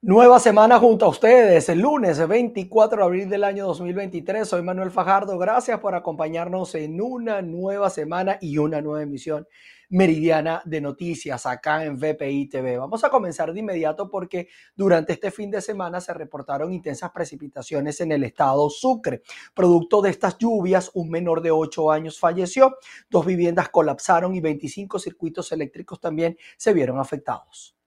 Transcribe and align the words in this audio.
Nueva 0.00 0.38
semana 0.38 0.78
junto 0.78 1.06
a 1.06 1.08
ustedes, 1.08 1.68
el 1.68 1.80
lunes 1.80 2.24
24 2.24 2.98
de 2.98 3.04
abril 3.04 3.28
del 3.28 3.42
año 3.42 3.66
2023. 3.66 4.46
Soy 4.46 4.62
Manuel 4.62 4.92
Fajardo. 4.92 5.36
Gracias 5.38 5.80
por 5.80 5.96
acompañarnos 5.96 6.76
en 6.76 7.00
una 7.00 7.42
nueva 7.42 7.90
semana 7.90 8.38
y 8.40 8.58
una 8.58 8.80
nueva 8.80 9.02
emisión 9.02 9.48
meridiana 9.88 10.62
de 10.64 10.80
noticias 10.80 11.46
acá 11.46 11.84
en 11.84 11.96
VPI 11.96 12.48
TV. 12.48 12.78
Vamos 12.78 13.02
a 13.02 13.10
comenzar 13.10 13.52
de 13.52 13.58
inmediato 13.58 14.08
porque 14.08 14.46
durante 14.76 15.14
este 15.14 15.32
fin 15.32 15.50
de 15.50 15.60
semana 15.60 16.00
se 16.00 16.14
reportaron 16.14 16.72
intensas 16.72 17.10
precipitaciones 17.10 18.00
en 18.00 18.12
el 18.12 18.22
estado 18.22 18.70
Sucre. 18.70 19.22
Producto 19.52 20.00
de 20.00 20.10
estas 20.10 20.38
lluvias, 20.38 20.92
un 20.94 21.10
menor 21.10 21.42
de 21.42 21.50
8 21.50 21.90
años 21.90 22.20
falleció, 22.20 22.76
dos 23.10 23.26
viviendas 23.26 23.68
colapsaron 23.70 24.32
y 24.36 24.40
25 24.40 25.00
circuitos 25.00 25.50
eléctricos 25.50 26.00
también 26.00 26.38
se 26.56 26.72
vieron 26.72 27.00
afectados. 27.00 27.77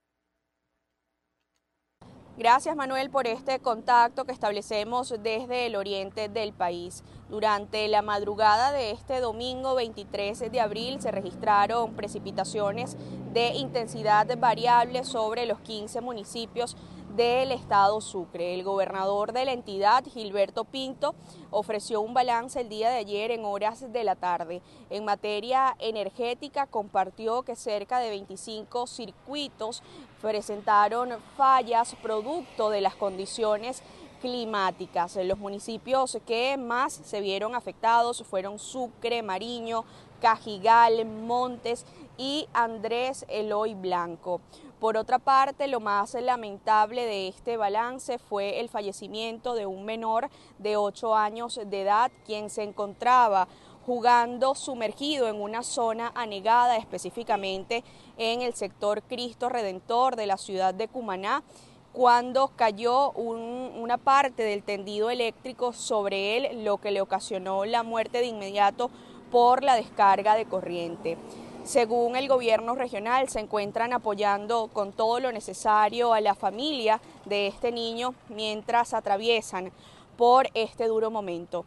Gracias 2.38 2.74
Manuel 2.74 3.10
por 3.10 3.26
este 3.26 3.58
contacto 3.58 4.24
que 4.24 4.32
establecemos 4.32 5.10
desde 5.22 5.66
el 5.66 5.76
oriente 5.76 6.30
del 6.30 6.54
país. 6.54 7.04
Durante 7.28 7.86
la 7.88 8.00
madrugada 8.00 8.72
de 8.72 8.90
este 8.90 9.20
domingo 9.20 9.74
23 9.74 10.50
de 10.50 10.60
abril 10.60 10.98
se 11.02 11.10
registraron 11.10 11.92
precipitaciones 11.92 12.96
de 13.34 13.48
intensidad 13.50 14.26
variable 14.38 15.04
sobre 15.04 15.44
los 15.44 15.60
15 15.60 16.00
municipios 16.00 16.74
del 17.16 17.52
estado 17.52 18.00
Sucre. 18.00 18.54
El 18.54 18.64
gobernador 18.64 19.32
de 19.32 19.44
la 19.44 19.52
entidad, 19.52 20.04
Gilberto 20.04 20.64
Pinto, 20.64 21.14
ofreció 21.50 22.00
un 22.00 22.14
balance 22.14 22.60
el 22.60 22.68
día 22.68 22.90
de 22.90 22.96
ayer 22.96 23.30
en 23.30 23.44
horas 23.44 23.92
de 23.92 24.04
la 24.04 24.16
tarde. 24.16 24.62
En 24.90 25.04
materia 25.04 25.76
energética, 25.78 26.66
compartió 26.66 27.42
que 27.42 27.56
cerca 27.56 27.98
de 27.98 28.10
25 28.10 28.86
circuitos 28.86 29.82
presentaron 30.20 31.10
fallas 31.36 31.94
producto 32.02 32.70
de 32.70 32.80
las 32.80 32.94
condiciones 32.94 33.82
climáticas. 34.22 35.16
Los 35.16 35.38
municipios 35.38 36.18
que 36.26 36.56
más 36.56 36.92
se 36.92 37.20
vieron 37.20 37.54
afectados 37.54 38.22
fueron 38.22 38.58
Sucre, 38.58 39.22
Mariño, 39.22 39.84
Cajigal, 40.20 41.04
Montes 41.04 41.84
y 42.16 42.46
Andrés 42.54 43.26
Eloy 43.28 43.74
Blanco. 43.74 44.40
Por 44.82 44.96
otra 44.96 45.20
parte, 45.20 45.68
lo 45.68 45.78
más 45.78 46.12
lamentable 46.14 47.06
de 47.06 47.28
este 47.28 47.56
balance 47.56 48.18
fue 48.18 48.58
el 48.58 48.68
fallecimiento 48.68 49.54
de 49.54 49.64
un 49.64 49.84
menor 49.84 50.28
de 50.58 50.76
8 50.76 51.14
años 51.14 51.60
de 51.64 51.82
edad, 51.82 52.10
quien 52.26 52.50
se 52.50 52.64
encontraba 52.64 53.46
jugando 53.86 54.56
sumergido 54.56 55.28
en 55.28 55.40
una 55.40 55.62
zona 55.62 56.10
anegada, 56.16 56.78
específicamente 56.78 57.84
en 58.16 58.42
el 58.42 58.54
sector 58.54 59.04
Cristo 59.04 59.48
Redentor 59.48 60.16
de 60.16 60.26
la 60.26 60.36
ciudad 60.36 60.74
de 60.74 60.88
Cumaná 60.88 61.44
cuando 61.92 62.48
cayó 62.56 63.12
una 63.12 63.98
parte 63.98 64.42
del 64.42 64.64
tendido 64.64 65.10
eléctrico 65.10 65.72
sobre 65.72 66.36
él, 66.36 66.64
lo 66.64 66.78
que 66.78 66.90
le 66.90 67.02
ocasionó 67.02 67.64
la 67.66 67.84
muerte 67.84 68.18
de 68.18 68.26
inmediato 68.26 68.90
por 69.30 69.62
la 69.62 69.76
descarga 69.76 70.34
de 70.34 70.46
corriente. 70.46 71.18
Según 71.64 72.16
el 72.16 72.26
gobierno 72.26 72.74
regional, 72.74 73.28
se 73.28 73.38
encuentran 73.38 73.92
apoyando 73.92 74.68
con 74.72 74.92
todo 74.92 75.20
lo 75.20 75.30
necesario 75.30 76.12
a 76.12 76.20
la 76.20 76.34
familia 76.34 77.00
de 77.24 77.46
este 77.46 77.70
niño 77.70 78.14
mientras 78.28 78.92
atraviesan 78.94 79.70
por 80.16 80.48
este 80.54 80.88
duro 80.88 81.12
momento. 81.12 81.64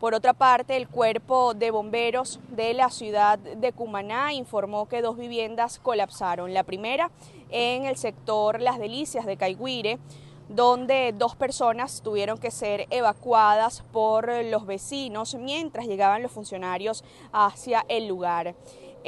Por 0.00 0.14
otra 0.14 0.32
parte, 0.32 0.76
el 0.76 0.88
cuerpo 0.88 1.54
de 1.54 1.70
bomberos 1.70 2.40
de 2.48 2.74
la 2.74 2.90
ciudad 2.90 3.38
de 3.38 3.72
Cumaná 3.72 4.32
informó 4.32 4.88
que 4.88 5.00
dos 5.00 5.16
viviendas 5.16 5.78
colapsaron. 5.78 6.52
La 6.52 6.64
primera 6.64 7.10
en 7.50 7.84
el 7.84 7.96
sector 7.96 8.60
Las 8.60 8.80
Delicias 8.80 9.26
de 9.26 9.36
Caigüire, 9.36 10.00
donde 10.48 11.14
dos 11.16 11.36
personas 11.36 12.02
tuvieron 12.02 12.38
que 12.38 12.50
ser 12.50 12.86
evacuadas 12.90 13.84
por 13.92 14.28
los 14.44 14.66
vecinos 14.66 15.34
mientras 15.36 15.86
llegaban 15.86 16.22
los 16.22 16.32
funcionarios 16.32 17.04
hacia 17.32 17.84
el 17.88 18.06
lugar. 18.08 18.54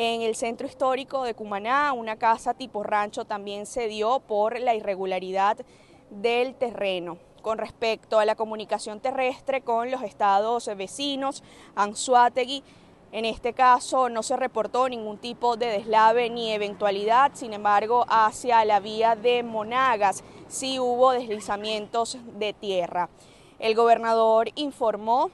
En 0.01 0.23
el 0.23 0.37
centro 0.37 0.69
histórico 0.69 1.25
de 1.25 1.35
Cumaná, 1.35 1.93
una 1.93 2.15
casa 2.15 2.55
tipo 2.55 2.85
rancho 2.85 3.25
también 3.25 3.67
se 3.67 3.89
dio 3.89 4.21
por 4.21 4.61
la 4.61 4.77
irregularidad 4.77 5.57
del 6.09 6.55
terreno. 6.55 7.19
Con 7.43 7.59
respecto 7.59 8.21
a 8.21 8.25
la 8.25 8.37
comunicación 8.37 9.01
terrestre 9.01 9.63
con 9.63 9.91
los 9.91 10.03
estados 10.03 10.71
vecinos, 10.77 11.43
Anzuategui, 11.75 12.63
en 13.11 13.25
este 13.25 13.55
caso 13.55 14.09
no 14.09 14.23
se 14.23 14.37
reportó 14.37 14.89
ningún 14.89 15.19
tipo 15.19 15.57
de 15.57 15.67
deslave 15.67 16.31
ni 16.31 16.53
eventualidad, 16.53 17.33
sin 17.35 17.53
embargo, 17.53 18.07
hacia 18.09 18.65
la 18.65 18.79
vía 18.79 19.17
de 19.17 19.43
Monagas 19.43 20.23
sí 20.47 20.79
hubo 20.79 21.11
deslizamientos 21.11 22.19
de 22.39 22.53
tierra. 22.53 23.09
El 23.59 23.75
gobernador 23.75 24.51
informó 24.55 25.33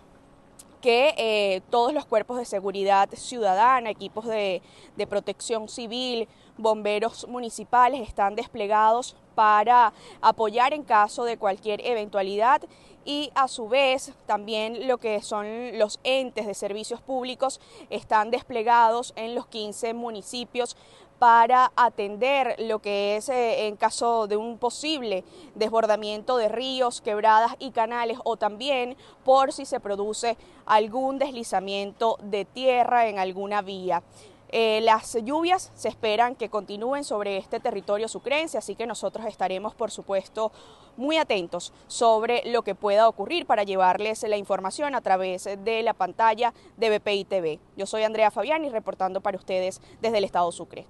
que 0.85 1.15
eh, 1.17 1.63
todos 1.71 1.95
los 1.95 2.05
cuerpos 2.05 2.37
de 2.37 2.45
seguridad 2.45 3.09
ciudadana, 3.15 3.89
equipos 3.89 4.27
de, 4.27 4.61
de 4.99 5.07
protección 5.07 5.67
civil, 5.67 6.29
bomberos 6.57 7.27
municipales 7.29 8.07
están 8.07 8.35
desplegados 8.35 9.17
para 9.35 9.93
apoyar 10.21 10.73
en 10.73 10.85
caso 10.85 11.25
de 11.25 11.37
cualquier 11.37 11.85
eventualidad 11.85 12.63
y 13.05 13.31
a 13.35 13.49
su 13.49 13.69
vez 13.69 14.13
también 14.27 14.87
lo 14.89 14.99
que 14.99 15.21
son 15.23 15.79
los 15.79 16.01
entes 16.05 16.47
de 16.47 16.55
servicios 16.55 17.01
públicos 17.01 17.61
están 17.91 18.31
desplegados 18.31 19.13
en 19.17 19.35
los 19.35 19.47
15 19.47 19.93
municipios 19.95 20.77
para 21.19 21.73
atender 21.77 22.57
lo 22.59 22.81
que 22.81 23.17
es 23.17 23.29
eh, 23.29 23.67
en 23.67 23.77
caso 23.77 24.27
de 24.27 24.37
un 24.37 24.59
posible 24.59 25.25
desbordamiento 25.55 26.37
de 26.37 26.49
ríos, 26.49 27.01
quebradas 27.01 27.55
y 27.59 27.71
canales 27.71 28.19
o 28.25 28.37
también 28.37 28.97
por 29.25 29.53
si 29.53 29.65
se 29.65 29.81
produce 29.81 30.37
algún 30.67 31.19
deslizamiento 31.19 32.19
de 32.23 32.45
tierra 32.45 33.09
en 33.09 33.19
alguna 33.19 33.63
vía. 33.63 34.03
Eh, 34.57 34.81
las 34.83 35.19
lluvias 35.25 35.73
se 35.75 35.89
esperan 35.89 36.37
que 36.37 36.49
continúen 36.49 37.03
sobre 37.03 37.39
este 37.39 37.59
territorio 37.59 38.07
sucrense, 38.07 38.57
así 38.57 38.77
que 38.77 38.87
nosotros 38.87 39.27
estaremos, 39.27 39.75
por 39.75 39.91
supuesto, 39.91 40.53
muy 40.97 41.17
atentos 41.17 41.73
sobre 41.89 42.41
lo 42.47 42.63
que 42.63 42.77
pueda 42.77 43.09
ocurrir 43.09 43.47
para 43.47 43.65
llevarles 43.65 44.23
la 44.23 44.37
información 44.37 44.95
a 44.95 45.01
través 45.01 45.43
de 45.43 45.83
la 45.83 45.93
pantalla 45.93 46.55
de 46.77 46.97
BPI 46.97 47.25
TV. 47.25 47.59
Yo 47.77 47.87
soy 47.87 48.05
Andrea 48.05 48.31
Fabiani 48.31 48.69
reportando 48.69 49.21
para 49.21 49.39
ustedes 49.39 49.81
desde 50.01 50.19
el 50.19 50.25
estado 50.25 50.53
Sucre. 50.53 50.87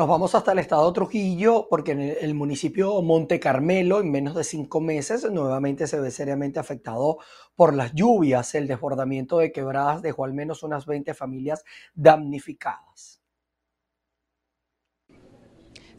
Nos 0.00 0.08
vamos 0.08 0.34
hasta 0.34 0.52
el 0.52 0.60
estado 0.60 0.90
Trujillo 0.94 1.66
porque 1.68 1.92
en 1.92 2.00
el 2.00 2.32
municipio 2.32 3.02
Monte 3.02 3.38
Carmelo 3.38 4.00
en 4.00 4.10
menos 4.10 4.34
de 4.34 4.44
cinco 4.44 4.80
meses 4.80 5.30
nuevamente 5.30 5.86
se 5.86 6.00
ve 6.00 6.10
seriamente 6.10 6.58
afectado 6.58 7.18
por 7.54 7.74
las 7.74 7.92
lluvias. 7.92 8.54
El 8.54 8.66
desbordamiento 8.66 9.36
de 9.36 9.52
quebradas 9.52 10.00
dejó 10.00 10.24
al 10.24 10.32
menos 10.32 10.62
unas 10.62 10.86
20 10.86 11.12
familias 11.12 11.66
damnificadas. 11.92 13.19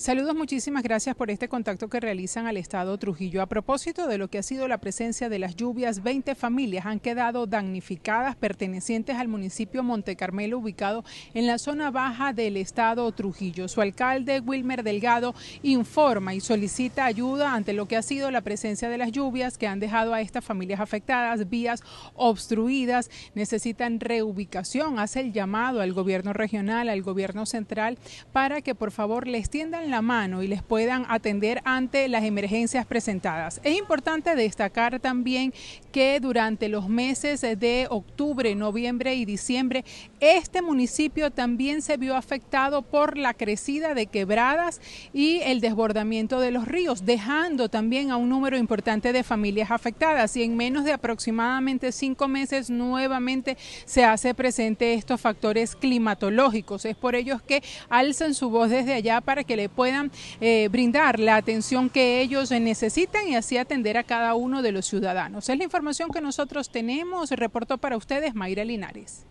Saludos, 0.01 0.35
muchísimas 0.35 0.81
gracias 0.81 1.15
por 1.15 1.29
este 1.29 1.47
contacto 1.47 1.87
que 1.87 1.99
realizan 1.99 2.47
al 2.47 2.57
Estado 2.57 2.97
Trujillo. 2.97 3.39
A 3.39 3.45
propósito 3.45 4.07
de 4.07 4.17
lo 4.17 4.29
que 4.29 4.39
ha 4.39 4.43
sido 4.43 4.67
la 4.67 4.79
presencia 4.79 5.29
de 5.29 5.37
las 5.37 5.55
lluvias, 5.55 6.01
20 6.01 6.33
familias 6.33 6.87
han 6.87 6.99
quedado 6.99 7.45
damnificadas 7.45 8.35
pertenecientes 8.35 9.17
al 9.17 9.27
municipio 9.27 9.83
Monte 9.83 10.15
Carmelo, 10.15 10.57
ubicado 10.57 11.05
en 11.35 11.45
la 11.45 11.59
zona 11.59 11.91
baja 11.91 12.33
del 12.33 12.57
Estado 12.57 13.11
Trujillo. 13.11 13.67
Su 13.67 13.79
alcalde, 13.79 14.39
Wilmer 14.39 14.81
Delgado, 14.81 15.35
informa 15.61 16.33
y 16.33 16.39
solicita 16.39 17.05
ayuda 17.05 17.53
ante 17.53 17.73
lo 17.73 17.87
que 17.87 17.95
ha 17.95 18.01
sido 18.01 18.31
la 18.31 18.41
presencia 18.41 18.89
de 18.89 18.97
las 18.97 19.11
lluvias 19.11 19.59
que 19.59 19.67
han 19.67 19.79
dejado 19.79 20.15
a 20.15 20.21
estas 20.21 20.43
familias 20.43 20.79
afectadas, 20.79 21.47
vías 21.47 21.83
obstruidas, 22.15 23.11
necesitan 23.35 23.99
reubicación. 23.99 24.97
Hace 24.97 25.19
el 25.19 25.31
llamado 25.31 25.79
al 25.79 25.93
gobierno 25.93 26.33
regional, 26.33 26.89
al 26.89 27.03
gobierno 27.03 27.45
central, 27.45 27.99
para 28.33 28.63
que 28.63 28.73
por 28.73 28.89
favor 28.89 29.27
les 29.27 29.51
tiendan 29.51 29.90
la 29.91 30.01
mano 30.01 30.41
y 30.41 30.47
les 30.47 30.63
puedan 30.63 31.05
atender 31.09 31.61
ante 31.65 32.07
las 32.07 32.23
emergencias 32.23 32.85
presentadas. 32.85 33.61
Es 33.63 33.77
importante 33.77 34.35
destacar 34.35 34.99
también 34.99 35.53
que 35.91 36.19
durante 36.19 36.69
los 36.69 36.87
meses 36.87 37.41
de 37.41 37.87
octubre, 37.89 38.55
noviembre 38.55 39.15
y 39.15 39.25
diciembre, 39.25 39.83
este 40.19 40.61
municipio 40.61 41.31
también 41.31 41.81
se 41.81 41.97
vio 41.97 42.15
afectado 42.15 42.81
por 42.81 43.17
la 43.17 43.33
crecida 43.33 43.93
de 43.93 44.07
quebradas 44.07 44.79
y 45.13 45.41
el 45.41 45.59
desbordamiento 45.59 46.39
de 46.39 46.51
los 46.51 46.67
ríos, 46.67 47.05
dejando 47.05 47.69
también 47.69 48.11
a 48.11 48.17
un 48.17 48.29
número 48.29 48.57
importante 48.57 49.11
de 49.11 49.23
familias 49.23 49.71
afectadas. 49.71 50.37
Y 50.37 50.43
en 50.43 50.55
menos 50.55 50.85
de 50.85 50.93
aproximadamente 50.93 51.91
cinco 51.91 52.27
meses 52.27 52.69
nuevamente 52.69 53.57
se 53.85 54.05
hace 54.05 54.33
presente 54.33 54.93
estos 54.93 55.19
factores 55.19 55.75
climatológicos. 55.75 56.85
Es 56.85 56.95
por 56.95 57.15
ello 57.15 57.41
que 57.45 57.61
alzan 57.89 58.33
su 58.33 58.49
voz 58.49 58.69
desde 58.69 58.93
allá 58.93 59.19
para 59.19 59.43
que 59.43 59.57
le 59.57 59.67
puedan 59.67 59.80
eh, 59.85 60.67
brindar 60.71 61.19
la 61.19 61.35
atención 61.35 61.89
que 61.89 62.21
ellos 62.21 62.51
necesitan 62.51 63.27
y 63.27 63.35
así 63.35 63.57
atender 63.57 63.97
a 63.97 64.03
cada 64.03 64.35
uno 64.35 64.61
de 64.61 64.71
los 64.71 64.85
ciudadanos. 64.85 65.49
Es 65.49 65.57
la 65.57 65.63
información 65.63 66.11
que 66.11 66.21
nosotros 66.21 66.69
tenemos. 66.69 67.31
Reportó 67.31 67.77
para 67.77 67.97
ustedes 67.97 68.35
Mayra 68.35 68.63
Linares. 68.65 69.25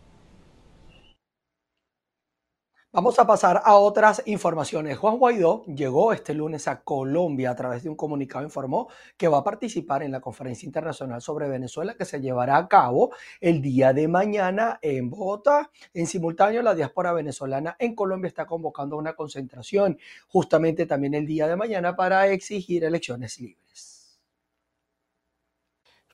Vamos 2.92 3.20
a 3.20 3.24
pasar 3.24 3.62
a 3.64 3.76
otras 3.76 4.20
informaciones. 4.26 4.98
Juan 4.98 5.16
Guaidó 5.16 5.64
llegó 5.66 6.12
este 6.12 6.34
lunes 6.34 6.66
a 6.66 6.80
Colombia 6.82 7.52
a 7.52 7.54
través 7.54 7.84
de 7.84 7.88
un 7.88 7.94
comunicado. 7.94 8.44
Informó 8.44 8.88
que 9.16 9.28
va 9.28 9.38
a 9.38 9.44
participar 9.44 10.02
en 10.02 10.10
la 10.10 10.20
conferencia 10.20 10.66
internacional 10.66 11.22
sobre 11.22 11.48
Venezuela 11.48 11.94
que 11.94 12.04
se 12.04 12.20
llevará 12.20 12.56
a 12.56 12.66
cabo 12.66 13.12
el 13.40 13.62
día 13.62 13.92
de 13.92 14.08
mañana 14.08 14.80
en 14.82 15.08
Bogotá. 15.08 15.70
En 15.94 16.08
simultáneo, 16.08 16.62
la 16.62 16.74
diáspora 16.74 17.12
venezolana 17.12 17.76
en 17.78 17.94
Colombia 17.94 18.26
está 18.26 18.44
convocando 18.44 18.96
una 18.96 19.12
concentración 19.14 19.96
justamente 20.26 20.84
también 20.84 21.14
el 21.14 21.26
día 21.26 21.46
de 21.46 21.54
mañana 21.54 21.94
para 21.94 22.26
exigir 22.26 22.82
elecciones 22.82 23.38
libres. 23.38 23.99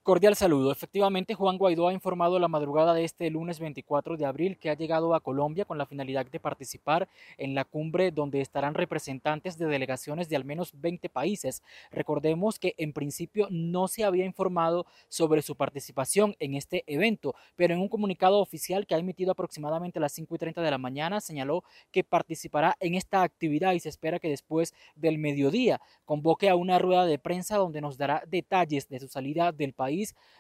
Cordial 0.07 0.37
saludo. 0.37 0.71
Efectivamente, 0.71 1.35
Juan 1.35 1.59
Guaidó 1.59 1.89
ha 1.89 1.93
informado 1.93 2.39
la 2.39 2.47
madrugada 2.47 2.95
de 2.95 3.03
este 3.03 3.29
lunes 3.29 3.59
24 3.59 4.17
de 4.17 4.25
abril 4.25 4.57
que 4.57 4.71
ha 4.71 4.77
llegado 4.77 5.17
a 5.17 5.21
Colombia 5.21 5.65
con 5.65 5.79
la 5.79 5.87
finalidad 5.87 6.25
de 6.25 6.39
participar 6.39 7.09
en 7.39 7.57
la 7.57 7.65
cumbre 7.65 8.13
donde 8.13 8.41
estarán 8.41 8.75
representantes 8.75 9.59
de 9.59 9.67
delegaciones 9.67 10.29
de 10.29 10.37
al 10.37 10.45
menos 10.45 10.81
20 10.81 11.09
países. 11.09 11.61
Recordemos 11.91 12.61
que 12.61 12.75
en 12.79 12.93
principio 12.93 13.49
no 13.51 13.89
se 13.89 14.05
había 14.05 14.25
informado 14.25 14.87
sobre 15.09 15.43
su 15.43 15.57
participación 15.57 16.37
en 16.39 16.55
este 16.55 16.85
evento, 16.87 17.35
pero 17.57 17.75
en 17.75 17.81
un 17.81 17.89
comunicado 17.89 18.39
oficial 18.39 18.87
que 18.87 18.95
ha 18.95 18.99
emitido 18.99 19.33
aproximadamente 19.33 19.99
a 19.99 20.03
las 20.03 20.13
5 20.13 20.37
y 20.37 20.39
30 20.39 20.63
de 20.63 20.71
la 20.71 20.79
mañana 20.79 21.21
señaló 21.21 21.65
que 21.91 22.05
participará 22.05 22.77
en 22.79 22.95
esta 22.95 23.23
actividad 23.23 23.73
y 23.73 23.81
se 23.81 23.89
espera 23.89 24.21
que 24.21 24.29
después 24.29 24.73
del 24.95 25.19
mediodía 25.19 25.81
convoque 26.05 26.49
a 26.49 26.55
una 26.55 26.79
rueda 26.79 27.07
de 27.07 27.19
prensa 27.19 27.57
donde 27.57 27.81
nos 27.81 27.99
dará 27.99 28.23
detalles 28.29 28.89
de 28.89 29.01
su 29.01 29.09
salida 29.09 29.51
del 29.51 29.73
país 29.73 29.96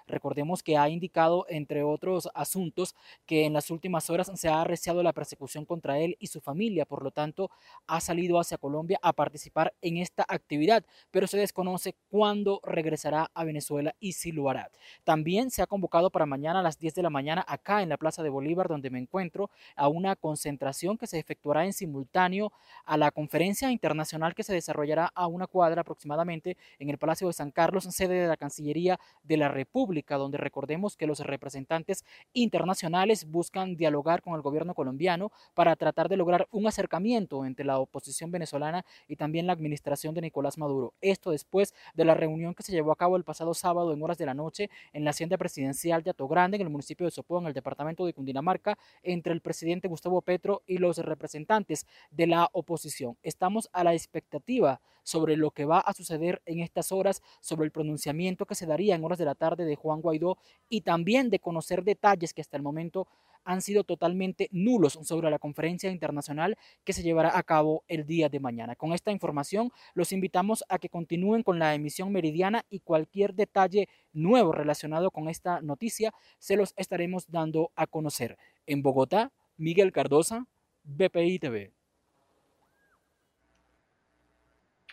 Recordemos 0.06 0.62
que 0.62 0.76
ha 0.76 0.88
indicado, 0.88 1.46
entre 1.48 1.82
otros 1.82 2.28
asuntos, 2.34 2.94
que 3.26 3.44
en 3.44 3.52
las 3.52 3.70
últimas 3.70 4.08
horas 4.10 4.30
se 4.34 4.48
ha 4.48 4.60
arreciado 4.60 5.02
la 5.02 5.12
persecución 5.12 5.64
contra 5.64 5.98
él 5.98 6.16
y 6.20 6.28
su 6.28 6.40
familia, 6.40 6.84
por 6.84 7.02
lo 7.02 7.10
tanto, 7.10 7.50
ha 7.86 8.00
salido 8.00 8.38
hacia 8.38 8.58
Colombia 8.58 8.98
a 9.02 9.12
participar 9.12 9.74
en 9.82 9.96
esta 9.96 10.24
actividad, 10.28 10.84
pero 11.10 11.26
se 11.26 11.38
desconoce 11.38 11.96
cuándo 12.08 12.60
regresará 12.62 13.30
a 13.34 13.44
Venezuela 13.44 13.94
y 13.98 14.12
si 14.12 14.32
lo 14.32 14.48
hará. 14.48 14.70
También 15.04 15.50
se 15.50 15.62
ha 15.62 15.66
convocado 15.66 16.10
para 16.10 16.26
mañana 16.26 16.60
a 16.60 16.62
las 16.62 16.78
10 16.78 16.94
de 16.94 17.02
la 17.02 17.10
mañana 17.10 17.44
acá 17.48 17.82
en 17.82 17.88
la 17.88 17.96
Plaza 17.96 18.22
de 18.22 18.28
Bolívar, 18.28 18.68
donde 18.68 18.90
me 18.90 18.98
encuentro, 18.98 19.50
a 19.74 19.88
una 19.88 20.14
concentración 20.16 20.98
que 20.98 21.06
se 21.06 21.18
efectuará 21.18 21.64
en 21.64 21.72
simultáneo 21.72 22.52
a 22.84 22.96
la 22.96 23.10
conferencia 23.10 23.70
internacional 23.70 24.34
que 24.34 24.42
se 24.42 24.52
desarrollará 24.52 25.10
a 25.14 25.26
una 25.26 25.46
cuadra 25.46 25.80
aproximadamente 25.80 26.56
en 26.78 26.90
el 26.90 26.98
Palacio 26.98 27.26
de 27.26 27.32
San 27.32 27.50
Carlos, 27.50 27.84
sede 27.84 28.20
de 28.20 28.28
la 28.28 28.36
Cancillería 28.36 28.98
de 29.22 29.36
la 29.36 29.45
República, 29.48 30.16
donde 30.16 30.38
recordemos 30.38 30.96
que 30.96 31.06
los 31.06 31.20
representantes 31.20 32.04
internacionales 32.32 33.30
buscan 33.30 33.76
dialogar 33.76 34.22
con 34.22 34.34
el 34.34 34.42
gobierno 34.42 34.74
colombiano 34.74 35.32
para 35.54 35.76
tratar 35.76 36.08
de 36.08 36.16
lograr 36.16 36.46
un 36.50 36.66
acercamiento 36.66 37.44
entre 37.44 37.64
la 37.64 37.78
oposición 37.78 38.30
venezolana 38.30 38.84
y 39.08 39.16
también 39.16 39.46
la 39.46 39.52
administración 39.52 40.14
de 40.14 40.20
Nicolás 40.20 40.58
Maduro. 40.58 40.92
Esto 41.00 41.30
después 41.30 41.74
de 41.94 42.04
la 42.04 42.14
reunión 42.14 42.54
que 42.54 42.62
se 42.62 42.72
llevó 42.72 42.92
a 42.92 42.96
cabo 42.96 43.16
el 43.16 43.24
pasado 43.24 43.54
sábado 43.54 43.92
en 43.92 44.02
horas 44.02 44.18
de 44.18 44.26
la 44.26 44.34
noche 44.34 44.70
en 44.92 45.04
la 45.04 45.10
hacienda 45.10 45.38
presidencial 45.38 46.02
de 46.02 46.12
Grande, 46.26 46.56
en 46.56 46.62
el 46.62 46.70
municipio 46.70 47.06
de 47.06 47.10
Sopó, 47.10 47.38
en 47.38 47.46
el 47.46 47.52
departamento 47.52 48.04
de 48.04 48.12
Cundinamarca, 48.12 48.76
entre 49.02 49.32
el 49.32 49.40
presidente 49.40 49.88
Gustavo 49.88 50.22
Petro 50.22 50.62
y 50.66 50.78
los 50.78 50.98
representantes 50.98 51.86
de 52.10 52.26
la 52.26 52.48
oposición. 52.52 53.16
Estamos 53.22 53.68
a 53.72 53.84
la 53.84 53.94
expectativa 53.94 54.80
sobre 55.06 55.36
lo 55.36 55.52
que 55.52 55.64
va 55.64 55.78
a 55.78 55.92
suceder 55.92 56.42
en 56.46 56.58
estas 56.60 56.90
horas, 56.90 57.22
sobre 57.40 57.64
el 57.64 57.70
pronunciamiento 57.70 58.44
que 58.44 58.56
se 58.56 58.66
daría 58.66 58.96
en 58.96 59.04
horas 59.04 59.18
de 59.18 59.24
la 59.24 59.35
tarde 59.36 59.64
de 59.64 59.76
Juan 59.76 60.00
Guaidó 60.00 60.38
y 60.68 60.80
también 60.80 61.30
de 61.30 61.38
conocer 61.38 61.84
detalles 61.84 62.34
que 62.34 62.40
hasta 62.40 62.56
el 62.56 62.64
momento 62.64 63.06
han 63.46 63.62
sido 63.62 63.84
totalmente 63.84 64.48
nulos 64.50 64.98
sobre 65.02 65.30
la 65.30 65.38
conferencia 65.38 65.90
internacional 65.90 66.58
que 66.84 66.92
se 66.92 67.04
llevará 67.04 67.38
a 67.38 67.42
cabo 67.44 67.84
el 67.86 68.04
día 68.04 68.28
de 68.28 68.40
mañana. 68.40 68.74
Con 68.74 68.92
esta 68.92 69.12
información 69.12 69.70
los 69.94 70.12
invitamos 70.12 70.64
a 70.68 70.78
que 70.78 70.88
continúen 70.88 71.44
con 71.44 71.60
la 71.60 71.74
emisión 71.74 72.10
meridiana 72.12 72.64
y 72.68 72.80
cualquier 72.80 73.34
detalle 73.34 73.88
nuevo 74.12 74.50
relacionado 74.50 75.12
con 75.12 75.28
esta 75.28 75.60
noticia 75.60 76.12
se 76.38 76.56
los 76.56 76.74
estaremos 76.76 77.30
dando 77.30 77.70
a 77.76 77.86
conocer. 77.86 78.36
En 78.66 78.82
Bogotá, 78.82 79.30
Miguel 79.56 79.92
Cardosa, 79.92 80.46
BPI 80.82 81.38
TV. 81.38 81.75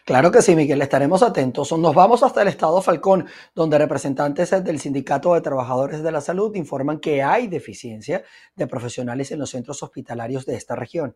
Claro 0.06 0.32
que 0.32 0.42
sí, 0.42 0.54
Miguel, 0.54 0.82
estaremos 0.82 1.24
atentos. 1.24 1.72
Nos 1.72 1.96
vamos 1.96 2.24
hasta 2.24 2.42
el 2.42 2.50
estado 2.50 2.82
Falcón, 2.82 3.26
donde 3.56 3.78
representantes 3.78 4.52
del 4.62 4.78
Sindicato 4.82 5.34
de 5.34 5.40
Trabajadores 5.40 6.04
de 6.04 6.12
la 6.12 6.20
Salud 6.20 6.54
informan 6.56 7.00
que 7.00 7.24
hay 7.24 7.48
deficiencia 7.48 8.22
de 8.54 8.68
profesionales 8.68 9.32
en 9.32 9.40
los 9.40 9.52
centros 9.52 9.82
hospitalarios 9.82 10.46
de 10.46 10.56
esta 10.56 10.76
región. 10.76 11.16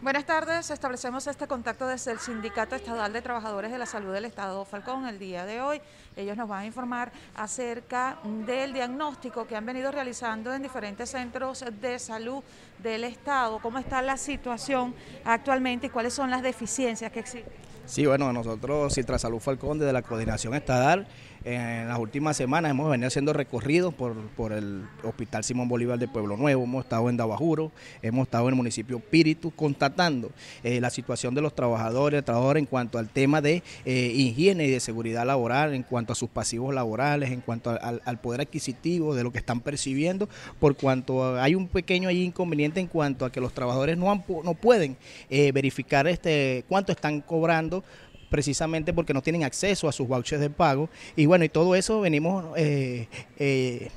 Buenas 0.00 0.26
tardes, 0.26 0.70
establecemos 0.70 1.26
este 1.26 1.48
contacto 1.48 1.84
desde 1.88 2.12
el 2.12 2.20
Sindicato 2.20 2.76
Estatal 2.76 3.12
de 3.12 3.20
Trabajadores 3.20 3.72
de 3.72 3.78
la 3.78 3.86
Salud 3.86 4.12
del 4.12 4.26
Estado 4.26 4.64
Falcón 4.64 5.08
el 5.08 5.18
día 5.18 5.44
de 5.44 5.60
hoy. 5.60 5.80
Ellos 6.14 6.36
nos 6.36 6.48
van 6.48 6.60
a 6.60 6.66
informar 6.66 7.10
acerca 7.34 8.16
del 8.46 8.72
diagnóstico 8.72 9.48
que 9.48 9.56
han 9.56 9.66
venido 9.66 9.90
realizando 9.90 10.54
en 10.54 10.62
diferentes 10.62 11.10
centros 11.10 11.64
de 11.80 11.98
salud 11.98 12.44
del 12.78 13.02
Estado, 13.02 13.58
cómo 13.58 13.80
está 13.80 14.00
la 14.00 14.16
situación 14.16 14.94
actualmente 15.24 15.88
y 15.88 15.90
cuáles 15.90 16.14
son 16.14 16.30
las 16.30 16.42
deficiencias 16.42 17.10
que 17.10 17.18
existen. 17.18 17.52
Sí, 17.84 18.06
bueno, 18.06 18.32
nosotros, 18.32 18.94
Citra 18.94 19.18
Salud 19.18 19.40
Falcón, 19.40 19.80
desde 19.80 19.92
la 19.92 20.02
coordinación 20.02 20.54
estatal, 20.54 21.08
en 21.54 21.88
las 21.88 21.98
últimas 21.98 22.36
semanas 22.36 22.70
hemos 22.70 22.90
venido 22.90 23.08
haciendo 23.08 23.32
recorridos 23.32 23.94
por, 23.94 24.14
por 24.36 24.52
el 24.52 24.82
Hospital 25.02 25.44
Simón 25.44 25.68
Bolívar 25.68 25.98
de 25.98 26.06
Pueblo 26.06 26.36
Nuevo, 26.36 26.64
hemos 26.64 26.84
estado 26.84 27.08
en 27.08 27.16
Dabajuro, 27.16 27.72
hemos 28.02 28.26
estado 28.26 28.44
en 28.44 28.50
el 28.50 28.56
municipio 28.56 29.00
Píritu 29.00 29.50
constatando 29.50 30.30
eh, 30.62 30.80
la 30.80 30.90
situación 30.90 31.34
de 31.34 31.40
los 31.40 31.54
trabajadores, 31.54 32.22
trabajadores 32.24 32.60
en 32.60 32.66
cuanto 32.66 32.98
al 32.98 33.08
tema 33.08 33.40
de 33.40 33.62
eh, 33.86 34.12
higiene 34.14 34.66
y 34.66 34.70
de 34.70 34.80
seguridad 34.80 35.24
laboral, 35.24 35.72
en 35.72 35.84
cuanto 35.84 36.12
a 36.12 36.16
sus 36.16 36.28
pasivos 36.28 36.74
laborales, 36.74 37.30
en 37.30 37.40
cuanto 37.40 37.70
al, 37.70 38.18
poder 38.20 38.42
adquisitivo 38.42 39.14
de 39.14 39.22
lo 39.22 39.32
que 39.32 39.38
están 39.38 39.60
percibiendo, 39.60 40.28
por 40.58 40.76
cuanto 40.76 41.40
hay 41.40 41.54
un 41.54 41.68
pequeño 41.68 42.10
inconveniente 42.10 42.80
en 42.80 42.88
cuanto 42.88 43.24
a 43.24 43.32
que 43.32 43.40
los 43.40 43.54
trabajadores 43.54 43.96
no, 43.96 44.22
no 44.44 44.54
pueden 44.54 44.96
eh, 45.30 45.52
verificar 45.52 46.06
este 46.08 46.64
cuánto 46.68 46.92
están 46.92 47.20
cobrando 47.20 47.84
precisamente 48.28 48.92
porque 48.92 49.14
no 49.14 49.22
tienen 49.22 49.44
acceso 49.44 49.88
a 49.88 49.92
sus 49.92 50.08
vouchers 50.08 50.40
de 50.40 50.50
pago. 50.50 50.88
Y 51.16 51.26
bueno, 51.26 51.44
y 51.44 51.48
todo 51.48 51.74
eso 51.74 52.00
venimos 52.00 52.44
eh, 52.56 53.08
eh, 53.38 53.90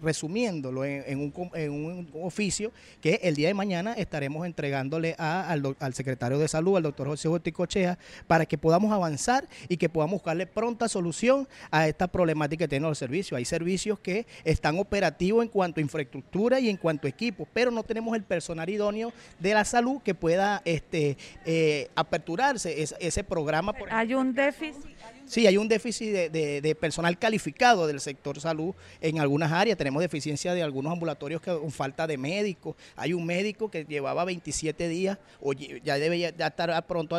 resumiéndolo 0.00 0.84
en, 0.84 1.18
un, 1.18 2.08
oficio 2.22 2.72
que 3.00 3.20
el 3.22 3.34
día 3.34 3.48
de 3.48 3.54
mañana 3.54 3.94
estaremos 3.94 4.46
entregándole 4.46 5.14
al, 5.18 5.94
secretario 5.94 6.38
de 6.38 6.48
salud, 6.48 6.76
al 6.76 6.82
doctor 6.82 7.08
José 7.08 7.28
Cochea, 7.52 7.98
para 8.26 8.46
que 8.46 8.58
podamos 8.58 8.92
avanzar 8.92 9.46
y 9.68 9.76
que 9.76 9.88
podamos 9.88 10.14
buscarle 10.14 10.46
pronta 10.46 10.88
solución 10.88 11.48
a 11.70 11.88
esta 11.88 12.08
problemática 12.08 12.64
que 12.64 12.68
tienen 12.68 12.88
los 12.88 12.98
servicios. 12.98 13.36
Hay 13.36 13.44
servicios 13.44 13.98
que 13.98 14.26
están 14.44 14.78
operativos 14.78 15.42
en 15.42 15.48
cuanto 15.48 15.80
a 15.80 15.82
infraestructura 15.82 16.60
y 16.60 16.68
en 16.68 16.76
cuanto 16.76 17.06
a 17.06 17.10
equipo, 17.10 17.46
pero 17.52 17.70
no 17.70 17.82
tenemos 17.82 18.16
el 18.16 18.22
personal 18.22 18.68
idóneo 18.68 19.12
de 19.38 19.54
la 19.54 19.64
salud 19.64 20.02
que 20.02 20.14
pueda 20.14 20.62
este, 20.64 21.16
eh, 21.44 21.90
aperturarse 21.94 22.82
ese, 23.00 23.24
programa. 23.24 23.74
Hay 23.90 24.14
un 24.14 24.34
déficit 24.34 24.96
Sí, 25.26 25.46
hay 25.46 25.56
un 25.56 25.66
déficit 25.66 26.30
de, 26.30 26.76
personal 26.80 27.18
calificado 27.18 27.86
del 27.86 28.00
sector 28.00 28.40
salud 28.40 28.74
en 29.00 29.18
algunas 29.18 29.50
áreas. 29.50 29.76
Tenemos 29.76 30.00
deficiencia 30.00 30.54
de 30.54 30.62
algunos 30.62 30.92
ambulatorios 30.92 31.40
que 31.40 31.52
con 31.52 31.70
falta 31.72 32.06
de 32.06 32.16
médicos. 32.16 32.76
Hay 32.94 33.12
un 33.12 33.26
médico 33.26 33.70
que 33.70 33.84
llevaba 33.84 34.24
27 34.24 34.88
días 34.88 35.18
o 35.40 35.52
ya 35.52 35.98
debe 35.98 36.20
ya 36.20 36.46
estar 36.46 36.86
pronto 36.86 37.16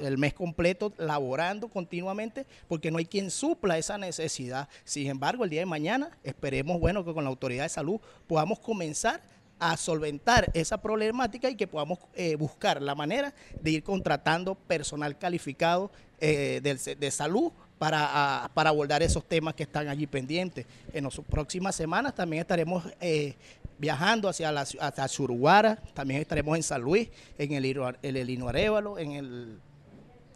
el 0.00 0.18
mes 0.18 0.34
completo 0.34 0.92
laborando 0.98 1.68
continuamente 1.68 2.46
porque 2.68 2.90
no 2.90 2.98
hay 2.98 3.06
quien 3.06 3.30
supla 3.30 3.78
esa 3.78 3.96
necesidad. 3.96 4.68
Sin 4.84 5.06
embargo, 5.08 5.44
el 5.44 5.50
día 5.50 5.60
de 5.60 5.66
mañana 5.66 6.10
esperemos 6.24 6.78
bueno 6.78 7.04
que 7.04 7.14
con 7.14 7.24
la 7.24 7.30
autoridad 7.30 7.64
de 7.64 7.70
salud 7.70 8.00
podamos 8.26 8.58
comenzar 8.58 9.22
a 9.58 9.76
solventar 9.76 10.50
esa 10.54 10.78
problemática 10.80 11.50
y 11.50 11.56
que 11.56 11.66
podamos 11.66 11.98
eh, 12.14 12.36
buscar 12.36 12.80
la 12.80 12.94
manera 12.94 13.34
de 13.60 13.70
ir 13.70 13.82
contratando 13.82 14.54
personal 14.54 15.18
calificado 15.18 15.90
eh, 16.20 16.60
de, 16.62 17.10
salud 17.10 17.52
para, 17.78 18.44
abordar 18.44 19.02
esos 19.02 19.24
temas 19.24 19.54
que 19.54 19.62
están 19.62 19.88
allí 19.88 20.06
pendientes. 20.06 20.66
En 20.92 21.04
las 21.04 21.18
próximas 21.20 21.74
semanas 21.76 22.14
también 22.14 22.40
estaremos 22.40 22.84
eh, 23.00 23.34
viajando 23.78 24.28
hacia, 24.28 24.50
la, 24.50 24.62
hacia 24.62 25.08
Suruguara, 25.08 25.76
también 25.94 26.20
estaremos 26.20 26.56
en 26.56 26.62
San 26.62 26.82
Luis, 26.82 27.08
en 27.38 27.52
el, 27.52 27.64
el, 27.64 27.96
en 28.02 29.12
el, 29.12 29.58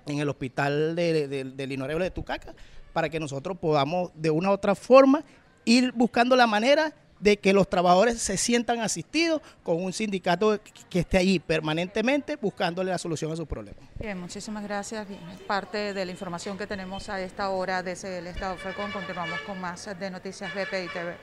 en 0.06 0.18
el 0.18 0.28
hospital 0.28 0.94
de, 0.94 1.28
de, 1.28 1.64
Inuarevalo 1.74 2.04
de 2.04 2.10
Tucaca, 2.10 2.54
para 2.92 3.08
que 3.08 3.18
nosotros 3.18 3.56
podamos 3.58 4.10
de 4.14 4.30
una 4.30 4.50
u 4.50 4.52
otra 4.52 4.74
forma 4.74 5.24
ir 5.64 5.92
buscando 5.92 6.36
la 6.36 6.46
manera 6.46 6.94
de 7.22 7.38
que 7.38 7.52
los 7.52 7.68
trabajadores 7.68 8.20
se 8.20 8.36
sientan 8.36 8.80
asistidos 8.80 9.40
con 9.62 9.82
un 9.82 9.92
sindicato 9.92 10.58
que 10.90 10.98
esté 10.98 11.18
allí 11.18 11.38
permanentemente 11.38 12.36
buscándole 12.36 12.90
la 12.90 12.98
solución 12.98 13.30
a 13.30 13.36
sus 13.36 13.46
problemas. 13.46 13.88
Bien, 13.98 14.18
muchísimas 14.18 14.64
gracias. 14.64 15.06
es 15.08 15.40
parte 15.46 15.94
de 15.94 16.04
la 16.04 16.10
información 16.10 16.58
que 16.58 16.66
tenemos 16.66 17.08
a 17.08 17.20
esta 17.20 17.50
hora 17.50 17.82
desde 17.82 18.18
el 18.18 18.26
Estado 18.26 18.56
Falcón. 18.56 18.90
Continuamos 18.90 19.40
con 19.42 19.60
más 19.60 19.88
de 19.98 20.10
Noticias 20.10 20.52
BPI 20.52 20.88
TV. 20.92 21.16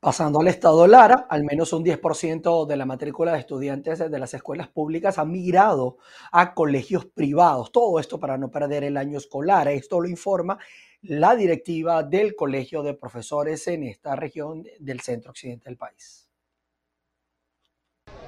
Pasando 0.00 0.40
al 0.40 0.48
estado 0.48 0.86
Lara, 0.88 1.26
al 1.30 1.44
menos 1.44 1.72
un 1.72 1.84
10% 1.84 2.66
de 2.66 2.76
la 2.76 2.86
matrícula 2.86 3.34
de 3.34 3.38
estudiantes 3.38 3.98
de 3.98 4.18
las 4.18 4.34
escuelas 4.34 4.66
públicas 4.66 5.16
ha 5.18 5.24
migrado 5.24 5.98
a 6.32 6.54
colegios 6.54 7.04
privados. 7.04 7.70
Todo 7.70 8.00
esto 8.00 8.18
para 8.18 8.36
no 8.36 8.50
perder 8.50 8.82
el 8.82 8.96
año 8.96 9.18
escolar. 9.18 9.68
Esto 9.68 10.00
lo 10.00 10.08
informa 10.08 10.58
la 11.02 11.34
directiva 11.34 12.02
del 12.02 12.36
Colegio 12.36 12.82
de 12.82 12.94
Profesores 12.94 13.66
en 13.66 13.82
esta 13.84 14.14
región 14.16 14.64
del 14.78 15.00
centro 15.00 15.30
occidente 15.30 15.68
del 15.68 15.76
país. 15.76 16.28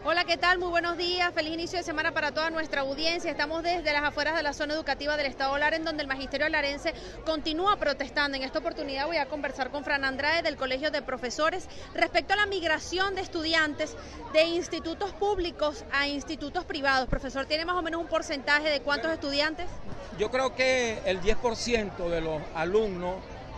Hola, 0.06 0.24
¿qué 0.26 0.36
tal? 0.36 0.58
Muy 0.58 0.68
buenos 0.68 0.98
días. 0.98 1.32
Feliz 1.32 1.54
inicio 1.54 1.78
de 1.78 1.82
semana 1.82 2.12
para 2.12 2.30
toda 2.30 2.50
nuestra 2.50 2.82
audiencia. 2.82 3.30
Estamos 3.30 3.62
desde 3.62 3.90
las 3.90 4.02
afueras 4.02 4.36
de 4.36 4.42
la 4.42 4.52
zona 4.52 4.74
educativa 4.74 5.16
del 5.16 5.24
Estado 5.24 5.56
Lara, 5.56 5.76
en 5.76 5.84
donde 5.86 6.02
el 6.02 6.08
Magisterio 6.08 6.46
Larense 6.50 6.92
continúa 7.24 7.76
protestando. 7.76 8.36
En 8.36 8.42
esta 8.42 8.58
oportunidad 8.58 9.06
voy 9.06 9.16
a 9.16 9.24
conversar 9.24 9.70
con 9.70 9.82
Fran 9.82 10.04
Andrade 10.04 10.42
del 10.42 10.58
Colegio 10.58 10.90
de 10.90 11.00
Profesores 11.00 11.70
respecto 11.94 12.34
a 12.34 12.36
la 12.36 12.44
migración 12.44 13.14
de 13.14 13.22
estudiantes 13.22 13.96
de 14.34 14.44
institutos 14.44 15.10
públicos 15.12 15.86
a 15.90 16.06
institutos 16.06 16.66
privados. 16.66 17.08
Profesor, 17.08 17.46
¿tiene 17.46 17.64
más 17.64 17.76
o 17.76 17.80
menos 17.80 18.02
un 18.02 18.06
porcentaje 18.06 18.68
de 18.68 18.82
cuántos 18.82 19.10
estudiantes? 19.10 19.70
Yo 20.18 20.30
creo 20.30 20.54
que 20.54 21.00
el 21.06 21.22
10% 21.22 22.10
de 22.10 22.20
los 22.20 22.42
alumnos 22.54 23.14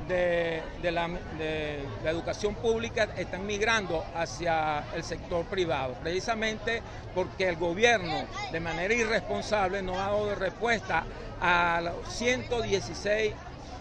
de, 0.09 0.63
la, 0.83 1.09
educación 2.05 2.55
pública 2.55 3.09
están 3.17 3.47
migrando 3.47 4.05
hacia 4.15 4.85
el 4.95 5.03
sector 5.03 5.45
privado, 5.47 5.95
precisamente 6.03 6.83
porque 7.15 7.49
el 7.49 7.57
gobierno 7.57 8.25
de 8.53 8.61
manera 8.61 8.95
irresponsable 8.95 9.83
no 9.83 9.95
ha 9.95 10.07
dado 10.09 10.35
respuesta 10.35 11.05
a 11.41 11.81
los 11.83 12.13
116 12.15 13.33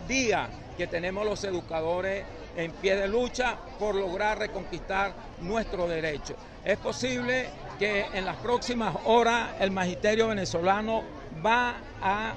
días 0.08 0.50
que 0.78 0.88
tenemos 0.88 1.26
los 1.26 1.44
educadores 1.44 2.26
en 2.58 2.72
pie 2.72 2.96
de 2.96 3.08
lucha 3.08 3.58
por 3.80 3.96
lograr 3.96 4.40
reconquistar 4.40 5.14
nuestros 5.42 5.90
derechos. 5.90 6.36
Es 6.64 6.78
posible 6.78 7.48
que 7.78 8.06
en 8.14 8.26
las 8.26 8.38
próximas 8.38 8.96
horas 9.06 9.50
el 9.60 9.72
magisterio 9.72 10.30
venezolano 10.30 11.04
va 11.46 11.76
a 12.02 12.34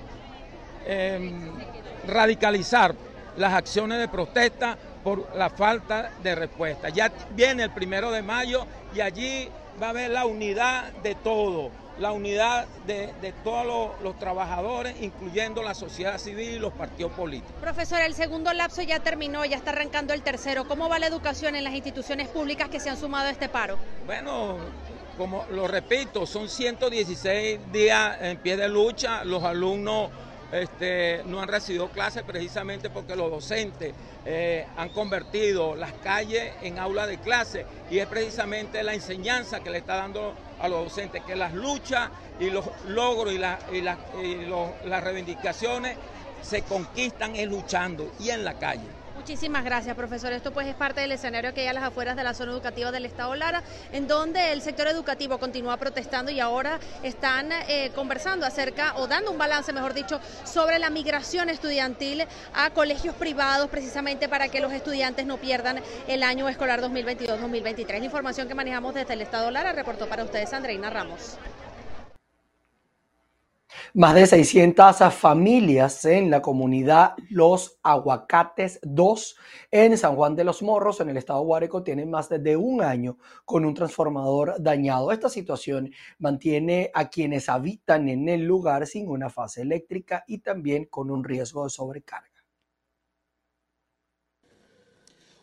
em, 0.87 1.53
radicalizar 2.07 2.95
las 3.39 3.55
acciones 3.55 3.99
de 3.99 4.09
protesta 4.09 4.77
por 5.03 5.35
la 5.37 5.49
falta 5.49 6.11
de 6.23 6.35
respuesta. 6.35 6.89
Ya 6.89 7.11
viene 7.31 7.63
el 7.63 7.71
primero 7.71 8.11
de 8.11 8.23
mayo 8.23 8.67
y 8.95 9.01
allí 9.01 9.49
va 9.81 9.87
a 9.87 9.91
haber 9.91 10.11
la 10.11 10.27
unidad 10.27 10.93
de 11.05 11.15
todo, 11.15 11.71
la 11.99 12.13
unidad 12.13 12.67
de, 12.87 13.33
todos 13.45 13.93
los, 14.03 14.19
trabajadores, 14.19 14.97
incluyendo 15.01 15.63
la 15.63 15.75
sociedad 15.75 16.19
civil 16.19 16.51
y 16.51 16.59
los 16.59 16.73
partidos 16.73 17.13
políticos. 17.13 17.55
Profesor, 17.61 18.01
el 18.01 18.15
segundo 18.15 18.53
lapso 18.53 18.83
ya 18.83 19.01
terminó, 19.01 19.45
ya 19.45 19.57
está 19.57 19.71
arrancando 19.71 20.15
el 20.15 20.23
tercero. 20.23 20.67
¿Cómo 20.67 20.89
va 20.89 20.99
la 20.99 21.07
educación 21.07 21.55
en 21.55 21.65
las 21.65 21.75
instituciones 21.75 22.29
públicas 22.29 22.69
que 22.69 22.81
se 22.81 22.91
han 22.91 22.97
sumado 22.97 23.29
a 23.29 23.31
este 23.31 23.49
paro? 23.49 23.79
Bueno, 24.07 24.57
como 25.17 25.45
lo 25.51 25.69
repito, 25.69 26.27
son 26.27 26.49
116 26.49 27.73
días 27.73 28.17
en 28.21 28.39
pie 28.39 28.57
de 28.57 28.69
lucha, 28.69 29.25
los 29.25 29.45
alumnos 29.45 30.11
este, 30.53 31.23
no 31.27 31.43
han 31.43 31.49
recibido 31.49 31.89
clases 31.89 32.23
precisamente 32.23 32.89
porque 32.91 33.15
los 33.15 33.31
docentes 33.31 33.93
eh, 34.25 34.67
han 34.77 34.89
convertido 34.91 35.75
las 35.77 35.93
calles 35.95 36.53
en 36.63 36.79
aula 36.79 37.07
de 37.07 37.19
clase 37.19 37.67
y 37.91 37.99
es 37.99 38.07
precisamente 38.07 38.83
la 38.83 38.95
enseñanza 38.95 39.61
que 39.61 39.71
le 39.71 39.79
está 39.79 39.97
dando 39.97 40.35
a 40.61 40.69
los 40.69 40.85
docentes, 40.85 41.23
que 41.25 41.37
las 41.37 41.53
luchas 41.55 42.11
y 42.41 42.51
los 42.51 42.65
logros 42.89 43.33
y, 43.33 43.37
y, 43.77 43.81
las 43.83 45.05
reivindicaciones 45.05 45.97
se 46.43 46.63
conquistan 46.63 47.37
en 47.37 47.51
luchando 47.51 48.11
y 48.19 48.31
en 48.31 48.45
la 48.45 48.55
calle. 48.55 48.98
Muchísimas 49.19 49.65
gracias, 49.65 49.97
profesor. 49.97 50.33
Esto 50.33 50.53
pues 50.53 50.69
es 50.69 50.77
parte 50.77 51.01
del 51.01 51.11
escenario 51.11 51.53
que 51.53 51.63
hay 51.63 51.67
a 51.67 51.73
las 51.73 51.83
afueras 51.83 52.15
de 52.15 52.23
la 52.23 52.35
zona 52.35 52.53
educativa 52.53 52.93
del 52.93 53.05
Estado 53.05 53.35
Lara, 53.35 53.65
en 53.91 54.07
donde 54.07 54.53
el 54.53 54.63
sector 54.63 54.87
educativo 54.87 55.39
continúa 55.39 55.77
protestando 55.77 56.31
y 56.31 56.39
ahora 56.39 56.79
están 57.03 57.51
eh, 57.51 57.91
conversando 57.97 58.47
acerca, 58.47 58.95
o 58.97 59.09
dando 59.09 59.33
un 59.33 59.37
balance, 59.37 59.73
mejor 59.73 59.93
dicho, 59.93 60.21
sobre 60.45 60.79
la 60.79 60.89
migración 60.89 61.51
estudiantil 61.51 62.25
a 62.55 62.71
colegios 62.71 63.17
privados, 63.17 63.69
precisamente 63.69 64.29
para 64.29 64.49
que 64.49 64.61
los 64.61 64.73
estudiantes 64.73 65.27
no 65.27 65.37
pierdan 65.37 65.83
el 66.07 66.23
año 66.23 66.49
escolar 66.49 66.81
2022-2023. 66.81 67.99
La 67.99 68.05
información 68.05 68.47
que 68.47 68.55
manejamos 68.55 68.95
desde 68.95 69.15
el 69.15 69.21
Estado 69.21 69.51
Lara 69.51 69.73
reportó 69.73 70.09
para 70.09 70.23
ustedes 70.23 70.53
Andreina 70.53 70.91
Ramos. 70.91 71.37
Más 73.95 74.15
de 74.15 74.27
600 74.27 75.13
familias 75.15 76.05
en 76.05 76.31
la 76.31 76.41
comunidad 76.43 77.15
Los 77.31 77.79
Aguacates 77.83 78.81
2 78.83 79.37
en 79.71 79.99
San 79.99 80.15
Juan 80.17 80.37
de 80.37 80.45
los 80.45 80.63
Morros, 80.63 81.01
en 81.01 81.11
el 81.11 81.17
estado 81.17 81.43
Guárico, 81.43 81.83
tienen 81.83 82.11
más 82.11 82.29
de 82.29 82.57
un 82.57 82.83
año 82.83 83.19
con 83.45 83.65
un 83.65 83.75
transformador 83.75 84.57
dañado. 84.59 85.13
Esta 85.13 85.29
situación 85.29 85.91
mantiene 86.19 86.91
a 86.95 87.09
quienes 87.09 87.49
habitan 87.49 88.09
en 88.09 88.29
el 88.29 88.45
lugar 88.45 88.87
sin 88.87 89.09
una 89.09 89.31
fase 89.31 89.63
eléctrica 89.63 90.25
y 90.27 90.39
también 90.39 90.87
con 90.87 91.11
un 91.11 91.25
riesgo 91.25 91.65
de 91.65 91.71
sobrecarga. 91.71 92.28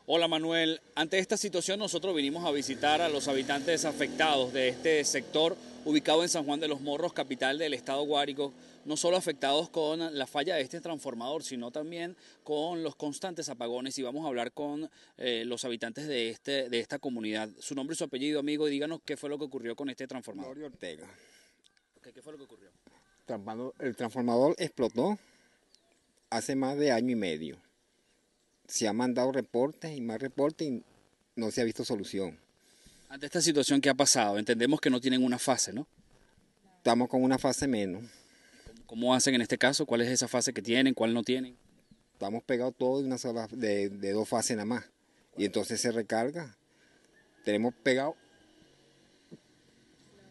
Hola 0.07 0.27
Manuel, 0.27 0.81
ante 0.93 1.17
esta 1.17 1.35
situación 1.35 1.79
nosotros 1.79 2.15
vinimos 2.15 2.45
a 2.45 2.51
visitar 2.51 3.01
a 3.01 3.09
los 3.09 3.27
habitantes 3.27 3.85
afectados 3.85 4.53
de 4.53 4.67
este 4.67 5.03
sector 5.03 5.57
ubicado 5.83 6.21
en 6.21 6.29
San 6.29 6.45
Juan 6.45 6.59
de 6.59 6.67
los 6.67 6.79
Morros, 6.79 7.11
capital 7.11 7.57
del 7.57 7.73
estado 7.73 8.03
Guárico, 8.03 8.53
no 8.85 8.97
solo 8.97 9.17
afectados 9.17 9.67
con 9.69 10.15
la 10.15 10.27
falla 10.27 10.57
de 10.57 10.61
este 10.61 10.79
transformador, 10.79 11.41
sino 11.43 11.71
también 11.71 12.15
con 12.43 12.83
los 12.83 12.95
constantes 12.95 13.49
apagones 13.49 13.97
y 13.97 14.03
vamos 14.03 14.25
a 14.25 14.27
hablar 14.27 14.51
con 14.51 14.87
eh, 15.17 15.43
los 15.43 15.65
habitantes 15.65 16.07
de, 16.07 16.29
este, 16.29 16.69
de 16.69 16.79
esta 16.79 16.99
comunidad. 16.99 17.49
Su 17.57 17.73
nombre 17.73 17.95
y 17.95 17.97
su 17.97 18.03
apellido, 18.03 18.39
amigo, 18.39 18.67
y 18.67 18.71
díganos 18.71 18.99
qué 19.03 19.17
fue 19.17 19.27
lo 19.31 19.39
que 19.39 19.45
ocurrió 19.45 19.75
con 19.75 19.89
este 19.89 20.05
transformador. 20.05 20.53
Gloria 20.53 20.71
Ortega. 20.71 21.07
¿Qué 22.03 22.21
fue 22.21 22.31
lo 22.31 22.37
que 22.37 22.43
ocurrió? 22.43 22.69
El 23.79 23.95
transformador 23.95 24.53
explotó 24.59 25.17
hace 26.29 26.55
más 26.55 26.77
de 26.77 26.91
año 26.91 27.09
y 27.09 27.15
medio 27.15 27.64
se 28.67 28.87
han 28.87 28.95
mandado 28.95 29.31
reportes 29.31 29.95
y 29.95 30.01
más 30.01 30.19
reportes 30.19 30.67
y 30.67 30.83
no 31.35 31.51
se 31.51 31.61
ha 31.61 31.63
visto 31.63 31.85
solución. 31.85 32.39
Ante 33.09 33.27
esta 33.27 33.41
situación 33.41 33.81
que 33.81 33.89
ha 33.89 33.93
pasado, 33.93 34.37
entendemos 34.37 34.81
que 34.81 34.89
no 34.89 34.99
tienen 34.99 35.23
una 35.23 35.39
fase, 35.39 35.73
¿no? 35.73 35.87
Estamos 36.77 37.09
con 37.09 37.23
una 37.23 37.37
fase 37.37 37.67
menos. 37.67 38.03
¿Cómo 38.85 39.13
hacen 39.15 39.35
en 39.35 39.41
este 39.41 39.57
caso? 39.57 39.85
¿Cuál 39.85 40.01
es 40.01 40.09
esa 40.09 40.27
fase 40.27 40.53
que 40.53 40.61
tienen? 40.61 40.93
¿Cuál 40.93 41.13
no 41.13 41.23
tienen? 41.23 41.57
Estamos 42.13 42.43
pegados 42.43 42.75
todos 42.77 43.01
de 43.01 43.07
una 43.07 43.17
sola, 43.17 43.47
de, 43.51 43.89
de 43.89 44.11
dos 44.11 44.29
fases 44.29 44.55
nada 44.55 44.65
más. 44.65 44.85
Y 45.37 45.45
entonces 45.45 45.81
se 45.81 45.91
recarga. 45.91 46.55
Tenemos 47.43 47.73
pegado 47.73 48.15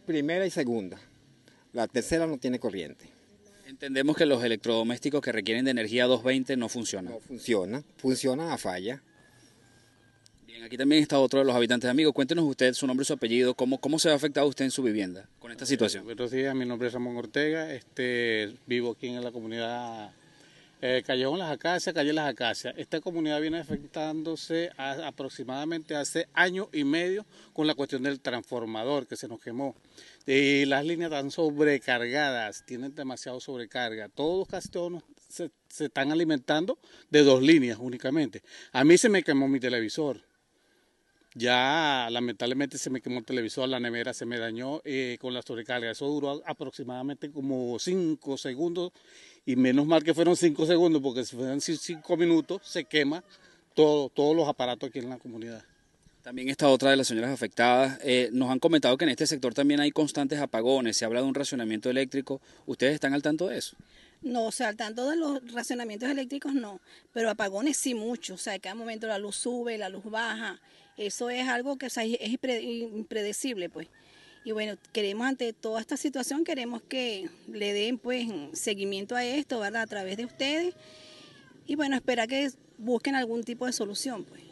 primera 0.07 0.47
y 0.47 0.51
segunda. 0.51 0.99
La 1.73 1.89
tercera 1.89 2.27
no 2.27 2.39
tiene 2.39 2.59
corriente. 2.59 3.14
Entendemos 3.75 4.17
que 4.17 4.25
los 4.25 4.45
electrodomésticos 4.45 5.21
que 5.21 5.33
requieren 5.33 5.65
de 5.65 5.73
energía 5.73 6.05
220 6.05 6.57
no 6.57 6.69
funcionan. 6.69 7.15
No 7.15 7.19
funciona, 7.19 7.83
funciona 7.97 8.55
a 8.55 8.57
falla. 8.57 9.03
Bien, 10.47 10.63
aquí 10.63 10.77
también 10.77 11.03
está 11.03 11.19
otro 11.19 11.41
de 11.41 11.45
los 11.45 11.57
habitantes. 11.57 11.91
Amigo, 11.91 12.13
cuéntenos 12.13 12.45
usted 12.45 12.73
su 12.75 12.87
nombre 12.87 13.03
y 13.03 13.07
su 13.07 13.15
apellido, 13.15 13.55
cómo, 13.55 13.79
cómo 13.79 13.99
se 13.99 14.11
ha 14.11 14.15
afectado 14.15 14.47
usted 14.47 14.65
en 14.65 14.71
su 14.71 14.85
vivienda 14.85 15.29
con 15.41 15.51
esta 15.51 15.67
situación. 15.67 16.05
Buenos 16.05 16.31
días, 16.31 16.55
mi 16.55 16.65
nombre 16.65 16.87
es 16.87 16.95
Ramón 16.95 17.17
Ortega, 17.17 17.75
este, 17.75 18.55
vivo 18.65 18.93
aquí 18.93 19.09
en 19.09 19.25
la 19.25 19.33
comunidad 19.33 20.13
eh, 20.87 21.03
Callejón 21.03 21.39
Las 21.39 21.51
Acacias, 21.51 21.95
Calle 21.95 22.13
Las 22.13 22.29
Acacias. 22.29 22.75
Esta 22.77 23.01
comunidad 23.01 23.41
viene 23.41 23.59
afectándose 23.59 24.71
aproximadamente 24.77 25.97
hace 25.97 26.29
año 26.35 26.69
y 26.75 26.85
medio 26.85 27.25
con 27.55 27.67
la 27.67 27.75
cuestión 27.75 28.03
del 28.03 28.21
transformador 28.21 29.07
que 29.07 29.17
se 29.17 29.27
nos 29.27 29.41
quemó. 29.41 29.75
Y 30.27 30.67
las 30.67 30.85
líneas 30.85 31.11
están 31.11 31.31
sobrecargadas, 31.31 32.67
tienen 32.67 32.95
demasiado 32.95 33.41
sobrecarga. 33.41 34.11
Todos 34.11 34.47
casi 34.47 34.69
todos 34.69 35.03
se, 35.27 35.51
se 35.71 35.87
están 35.87 36.13
alimentando 36.13 36.79
de 37.09 37.23
dos 37.23 37.43
líneas 37.43 37.79
únicamente. 37.81 38.43
A 38.73 38.85
mí 38.85 38.99
se 38.99 39.09
me 39.09 39.23
quemó 39.23 39.49
mi 39.49 39.61
televisor. 39.61 40.21
Ya 41.37 42.09
lamentablemente 42.13 42.79
se 42.79 42.91
me 42.91 43.01
quemó 43.01 43.19
el 43.19 43.25
televisor, 43.25 43.69
la 43.69 43.81
nevera 43.81 44.15
se 44.15 44.25
me 44.25 44.39
dañó 44.39 44.81
eh, 44.85 45.19
con 45.21 45.35
la 45.35 45.43
sobrecarga. 45.43 45.91
Eso 45.91 46.07
duró 46.07 46.41
aproximadamente 46.47 47.33
como 47.33 47.77
cinco 47.81 48.39
segundos 48.39 48.93
y 49.47 49.57
menos 49.57 49.87
mal 49.87 50.03
que 50.03 50.15
fueron 50.15 50.37
cinco 50.37 50.67
segundos 50.67 51.03
porque 51.03 51.25
si 51.25 51.37
fueran 51.37 51.61
cinco 51.61 52.17
minutos 52.17 52.63
se 52.65 52.85
quema 52.85 53.23
todo, 53.75 54.09
todos 54.09 54.35
los 54.37 54.49
aparatos 54.49 54.89
aquí 54.89 55.01
en 55.01 55.11
la 55.11 55.19
comunidad. 55.19 55.63
También 56.23 56.49
está 56.49 56.69
otra 56.69 56.91
de 56.91 56.97
las 56.97 57.07
señoras 57.07 57.31
afectadas. 57.31 57.99
Eh, 58.03 58.31
nos 58.33 58.51
han 58.51 58.59
comentado 58.59 58.97
que 58.97 59.05
en 59.05 59.11
este 59.11 59.27
sector 59.27 59.53
también 59.53 59.81
hay 59.81 59.91
constantes 59.91 60.41
apagones, 60.41 60.97
se 60.97 61.05
habla 61.05 61.21
de 61.21 61.27
un 61.27 61.35
racionamiento 61.35 61.91
eléctrico. 61.91 62.41
¿Ustedes 62.65 62.95
están 62.95 63.13
al 63.13 63.21
tanto 63.21 63.49
de 63.49 63.59
eso? 63.59 63.77
No, 64.23 64.47
o 64.47 64.53
sea, 64.53 64.69
al 64.69 64.77
tanto 64.77 65.11
de 65.11 65.17
los 65.17 65.53
racionamientos 65.53 66.09
eléctricos 66.09 66.55
no, 66.55 66.81
pero 67.13 67.29
apagones 67.29 67.77
sí 67.77 67.95
mucho. 67.95 68.35
O 68.35 68.39
sea, 68.39 68.59
cada 68.59 68.75
momento 68.75 69.07
la 69.07 69.19
luz 69.19 69.37
sube, 69.37 69.77
la 69.77 69.91
luz 69.91 70.05
baja. 70.05 70.59
Eso 70.97 71.29
es 71.29 71.47
algo 71.47 71.77
que 71.77 71.87
es 71.87 71.99
impredecible, 71.99 73.69
pues. 73.69 73.89
Y 74.45 74.53
bueno, 74.53 74.77
queremos 74.93 75.27
ante 75.27 75.55
toda 75.55 75.81
esta 75.81 75.97
situación, 75.97 76.45
queremos 76.45 76.83
que 76.83 77.31
le 77.49 77.73
den 77.73 77.97
pues 77.99 78.29
seguimiento 78.53 79.17
a 79.17 79.25
esto, 79.25 79.59
¿verdad? 79.59 79.83
A 79.83 79.87
través 79.87 80.19
de 80.19 80.27
ustedes. 80.27 80.75
Y 81.67 81.77
bueno, 81.77 81.97
espera 81.97 82.27
que 82.27 82.51
busquen 82.77 83.15
algún 83.15 83.43
tipo 83.43 83.65
de 83.65 83.73
solución, 83.73 84.25
pues. 84.25 84.44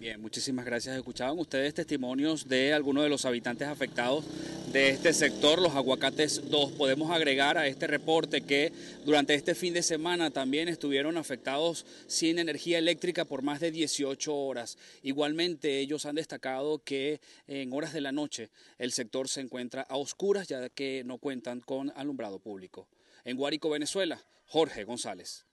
Bien, 0.00 0.18
muchísimas 0.18 0.64
gracias. 0.64 0.96
Escuchaban 0.96 1.38
ustedes 1.38 1.74
testimonios 1.74 2.48
de 2.48 2.72
algunos 2.72 3.02
de 3.02 3.10
los 3.10 3.26
habitantes 3.26 3.68
afectados 3.68 4.24
de 4.72 4.88
este 4.88 5.12
sector, 5.12 5.60
los 5.60 5.76
aguacates 5.76 6.48
2. 6.48 6.72
Podemos 6.72 7.10
agregar 7.10 7.58
a 7.58 7.66
este 7.66 7.86
reporte 7.86 8.40
que 8.40 8.72
durante 9.04 9.34
este 9.34 9.54
fin 9.54 9.74
de 9.74 9.82
semana 9.82 10.30
también 10.30 10.68
estuvieron 10.68 11.18
afectados 11.18 11.84
sin 12.06 12.38
energía 12.38 12.78
eléctrica 12.78 13.26
por 13.26 13.42
más 13.42 13.60
de 13.60 13.72
18 13.72 14.34
horas. 14.34 14.78
Igualmente 15.02 15.80
ellos 15.80 16.06
han 16.06 16.14
destacado 16.14 16.82
que 16.82 17.20
en 17.46 17.70
horas 17.74 17.92
de 17.92 18.00
la 18.00 18.10
noche 18.10 18.48
el 18.78 18.92
sector 18.92 19.28
se 19.28 19.42
encuentra 19.42 19.82
a 19.82 19.98
oscuras 19.98 20.48
ya 20.48 20.70
que 20.70 21.02
no 21.04 21.18
cuentan 21.18 21.60
con 21.60 21.92
alumbrado 21.94 22.38
público. 22.38 22.88
En 23.26 23.36
Guárico, 23.36 23.68
Venezuela, 23.68 24.24
Jorge 24.46 24.84
González. 24.84 25.44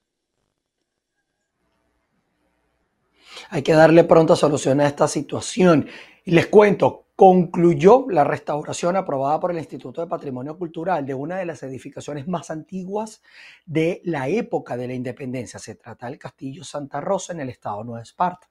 Hay 3.50 3.62
que 3.62 3.74
darle 3.74 4.04
pronta 4.04 4.36
solución 4.36 4.82
a 4.82 4.88
esta 4.88 5.08
situación. 5.08 5.88
Y 6.24 6.32
les 6.32 6.48
cuento, 6.48 7.08
concluyó 7.16 8.06
la 8.10 8.24
restauración 8.24 8.96
aprobada 8.96 9.40
por 9.40 9.52
el 9.52 9.58
Instituto 9.58 10.02
de 10.02 10.08
Patrimonio 10.08 10.58
Cultural 10.58 11.06
de 11.06 11.16
una 11.16 11.38
de 11.38 11.46
las 11.46 11.64
edificaciones 11.64 12.28
más 12.28 12.52
antiguas 12.52 13.24
de 13.66 14.02
la 14.04 14.28
época 14.28 14.78
de 14.78 14.88
la 14.88 14.94
independencia. 14.94 15.60
Se 15.60 15.76
trata 15.76 16.06
del 16.06 16.20
Castillo 16.20 16.64
Santa 16.64 17.02
Rosa 17.02 17.34
en 17.34 17.40
el 17.40 17.50
estado 17.50 17.80
de 17.80 17.86
Nueva 17.86 18.04
Esparta. 18.04 18.48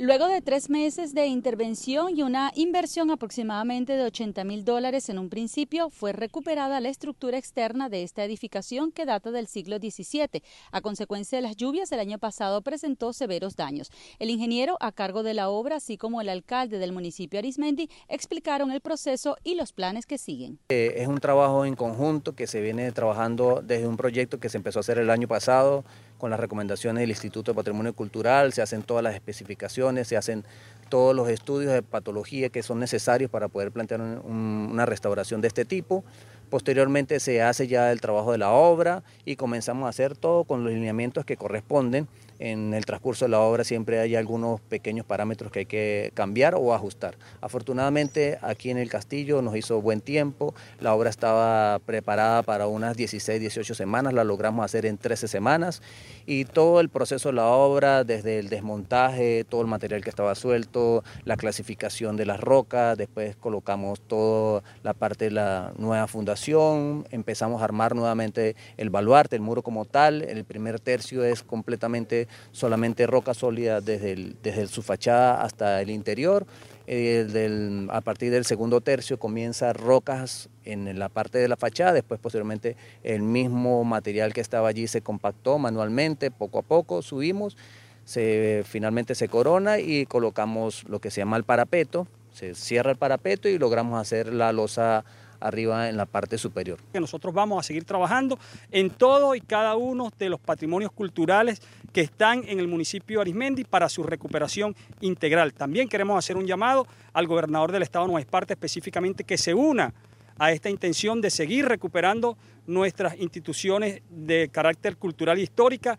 Luego 0.00 0.28
de 0.28 0.40
tres 0.40 0.70
meses 0.70 1.12
de 1.12 1.26
intervención 1.26 2.16
y 2.16 2.22
una 2.22 2.52
inversión 2.54 3.10
aproximadamente 3.10 3.94
de 3.94 4.04
80 4.04 4.44
mil 4.44 4.64
dólares 4.64 5.08
en 5.08 5.18
un 5.18 5.28
principio, 5.28 5.90
fue 5.90 6.12
recuperada 6.12 6.78
la 6.78 6.88
estructura 6.88 7.36
externa 7.36 7.88
de 7.88 8.04
esta 8.04 8.22
edificación 8.22 8.92
que 8.92 9.06
data 9.06 9.32
del 9.32 9.48
siglo 9.48 9.78
XVII. 9.78 10.44
A 10.70 10.80
consecuencia 10.82 11.38
de 11.38 11.42
las 11.42 11.56
lluvias, 11.56 11.90
el 11.90 11.98
año 11.98 12.20
pasado 12.20 12.62
presentó 12.62 13.12
severos 13.12 13.56
daños. 13.56 13.90
El 14.20 14.30
ingeniero 14.30 14.76
a 14.78 14.92
cargo 14.92 15.24
de 15.24 15.34
la 15.34 15.48
obra, 15.48 15.78
así 15.78 15.96
como 15.96 16.20
el 16.20 16.28
alcalde 16.28 16.78
del 16.78 16.92
municipio 16.92 17.40
Arismendi, 17.40 17.90
explicaron 18.06 18.70
el 18.70 18.80
proceso 18.80 19.36
y 19.42 19.56
los 19.56 19.72
planes 19.72 20.06
que 20.06 20.16
siguen. 20.16 20.60
Eh, 20.68 20.94
es 20.98 21.08
un 21.08 21.18
trabajo 21.18 21.64
en 21.64 21.74
conjunto 21.74 22.36
que 22.36 22.46
se 22.46 22.60
viene 22.60 22.92
trabajando 22.92 23.62
desde 23.64 23.88
un 23.88 23.96
proyecto 23.96 24.38
que 24.38 24.48
se 24.48 24.58
empezó 24.58 24.78
a 24.78 24.82
hacer 24.82 24.98
el 24.98 25.10
año 25.10 25.26
pasado 25.26 25.84
con 26.18 26.30
las 26.30 26.40
recomendaciones 26.40 27.00
del 27.00 27.10
Instituto 27.10 27.52
de 27.52 27.56
Patrimonio 27.56 27.94
Cultural, 27.94 28.52
se 28.52 28.60
hacen 28.60 28.82
todas 28.82 29.02
las 29.02 29.14
especificaciones, 29.14 30.08
se 30.08 30.16
hacen 30.16 30.44
todos 30.88 31.14
los 31.14 31.28
estudios 31.28 31.72
de 31.72 31.82
patología 31.82 32.48
que 32.48 32.62
son 32.62 32.80
necesarios 32.80 33.30
para 33.30 33.48
poder 33.48 33.70
plantear 33.70 34.00
una 34.00 34.84
restauración 34.86 35.40
de 35.40 35.48
este 35.48 35.64
tipo. 35.64 36.04
Posteriormente 36.50 37.20
se 37.20 37.42
hace 37.42 37.66
ya 37.68 37.92
el 37.92 38.00
trabajo 38.00 38.32
de 38.32 38.38
la 38.38 38.50
obra 38.50 39.02
y 39.24 39.36
comenzamos 39.36 39.86
a 39.86 39.90
hacer 39.90 40.16
todo 40.16 40.44
con 40.44 40.64
los 40.64 40.72
lineamientos 40.72 41.24
que 41.24 41.36
corresponden 41.36 42.08
en 42.38 42.74
el 42.74 42.84
transcurso 42.86 43.24
de 43.24 43.30
la 43.30 43.40
obra 43.40 43.64
siempre 43.64 43.98
hay 43.98 44.14
algunos 44.14 44.60
pequeños 44.60 45.04
parámetros 45.04 45.50
que 45.50 45.60
hay 45.60 45.66
que 45.66 46.12
cambiar 46.14 46.54
o 46.54 46.72
ajustar. 46.74 47.16
Afortunadamente 47.40 48.38
aquí 48.42 48.70
en 48.70 48.78
el 48.78 48.88
castillo 48.88 49.42
nos 49.42 49.56
hizo 49.56 49.80
buen 49.80 50.00
tiempo, 50.00 50.54
la 50.80 50.94
obra 50.94 51.10
estaba 51.10 51.78
preparada 51.80 52.42
para 52.42 52.66
unas 52.66 52.96
16, 52.96 53.40
18 53.40 53.74
semanas, 53.74 54.12
la 54.12 54.24
logramos 54.24 54.64
hacer 54.64 54.86
en 54.86 54.98
13 54.98 55.28
semanas. 55.28 55.82
Y 56.26 56.44
todo 56.44 56.80
el 56.80 56.88
proceso 56.88 57.30
de 57.30 57.34
la 57.34 57.46
obra, 57.46 58.04
desde 58.04 58.38
el 58.38 58.48
desmontaje, 58.48 59.44
todo 59.44 59.62
el 59.62 59.66
material 59.66 60.04
que 60.04 60.10
estaba 60.10 60.34
suelto, 60.34 61.02
la 61.24 61.36
clasificación 61.36 62.16
de 62.16 62.26
las 62.26 62.40
rocas, 62.40 62.96
después 62.96 63.34
colocamos 63.36 64.00
toda 64.00 64.62
la 64.82 64.94
parte 64.94 65.26
de 65.26 65.30
la 65.32 65.72
nueva 65.76 66.06
fundación, 66.06 67.06
empezamos 67.10 67.62
a 67.62 67.64
armar 67.64 67.94
nuevamente 67.94 68.56
el 68.76 68.90
baluarte, 68.90 69.36
el 69.36 69.42
muro 69.42 69.62
como 69.62 69.84
tal, 69.84 70.22
el 70.22 70.44
primer 70.44 70.80
tercio 70.80 71.24
es 71.24 71.42
completamente 71.42 72.27
solamente 72.52 73.06
roca 73.06 73.34
sólida 73.34 73.80
desde, 73.80 74.34
desde 74.42 74.66
su 74.66 74.82
fachada 74.82 75.42
hasta 75.42 75.80
el 75.82 75.90
interior. 75.90 76.46
Eh, 76.90 77.86
a 77.90 78.00
partir 78.00 78.30
del 78.30 78.46
segundo 78.46 78.80
tercio 78.80 79.18
comienza 79.18 79.74
rocas 79.74 80.48
en 80.64 80.98
la 80.98 81.10
parte 81.10 81.36
de 81.36 81.46
la 81.46 81.56
fachada, 81.56 81.92
después 81.92 82.18
posteriormente 82.18 82.76
el 83.02 83.20
mismo 83.20 83.84
material 83.84 84.32
que 84.32 84.40
estaba 84.40 84.68
allí 84.68 84.86
se 84.86 85.02
compactó 85.02 85.58
manualmente, 85.58 86.30
poco 86.30 86.60
a 86.60 86.62
poco 86.62 87.02
subimos, 87.02 87.58
se, 88.04 88.62
finalmente 88.64 89.14
se 89.14 89.28
corona 89.28 89.78
y 89.78 90.06
colocamos 90.06 90.84
lo 90.88 90.98
que 90.98 91.10
se 91.10 91.20
llama 91.20 91.36
el 91.36 91.44
parapeto, 91.44 92.06
se 92.32 92.54
cierra 92.54 92.90
el 92.90 92.96
parapeto 92.96 93.50
y 93.50 93.58
logramos 93.58 94.00
hacer 94.00 94.32
la 94.32 94.52
losa 94.52 95.04
arriba 95.40 95.88
en 95.88 95.96
la 95.96 96.06
parte 96.06 96.38
superior. 96.38 96.78
Nosotros 96.94 97.32
vamos 97.34 97.60
a 97.60 97.62
seguir 97.62 97.84
trabajando 97.84 98.38
en 98.70 98.90
todo 98.90 99.34
y 99.34 99.40
cada 99.40 99.76
uno 99.76 100.12
de 100.18 100.28
los 100.28 100.40
patrimonios 100.40 100.92
culturales 100.92 101.60
que 101.92 102.00
están 102.00 102.42
en 102.46 102.58
el 102.58 102.68
municipio 102.68 103.18
de 103.18 103.22
Arismendi 103.22 103.64
para 103.64 103.88
su 103.88 104.02
recuperación 104.02 104.74
integral. 105.00 105.52
También 105.54 105.88
queremos 105.88 106.18
hacer 106.18 106.36
un 106.36 106.46
llamado 106.46 106.86
al 107.12 107.26
gobernador 107.26 107.72
del 107.72 107.82
estado 107.82 108.04
de 108.04 108.08
Nueva 108.08 108.20
Esparta 108.20 108.54
específicamente 108.54 109.24
que 109.24 109.38
se 109.38 109.54
una 109.54 109.92
a 110.38 110.52
esta 110.52 110.70
intención 110.70 111.20
de 111.20 111.30
seguir 111.30 111.66
recuperando 111.66 112.38
nuestras 112.66 113.18
instituciones 113.18 114.02
de 114.08 114.50
carácter 114.52 114.96
cultural 114.96 115.38
e 115.38 115.42
histórica, 115.42 115.98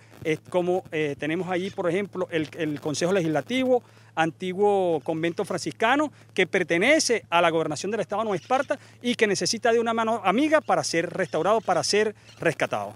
como 0.50 0.84
eh, 0.92 1.16
tenemos 1.18 1.50
allí, 1.50 1.72
por 1.72 1.90
ejemplo, 1.90 2.28
el, 2.32 2.48
el 2.58 2.80
Consejo 2.80 3.12
Legislativo, 3.12 3.84
antiguo 4.20 5.00
convento 5.02 5.46
franciscano 5.46 6.12
que 6.34 6.46
pertenece 6.46 7.26
a 7.30 7.42
la 7.42 7.50
gobernación 7.50 7.92
del 7.92 8.02
estado 8.02 8.24
Nueva 8.24 8.36
Esparta 8.36 8.78
y 9.02 9.16
que 9.16 9.28
necesita 9.28 9.72
de 9.72 9.80
una 9.80 9.94
mano 9.94 10.22
amiga 10.24 10.62
para 10.62 10.84
ser 10.84 11.10
restaurado, 11.10 11.62
para 11.62 11.84
ser 11.84 12.16
rescatado. 12.40 12.94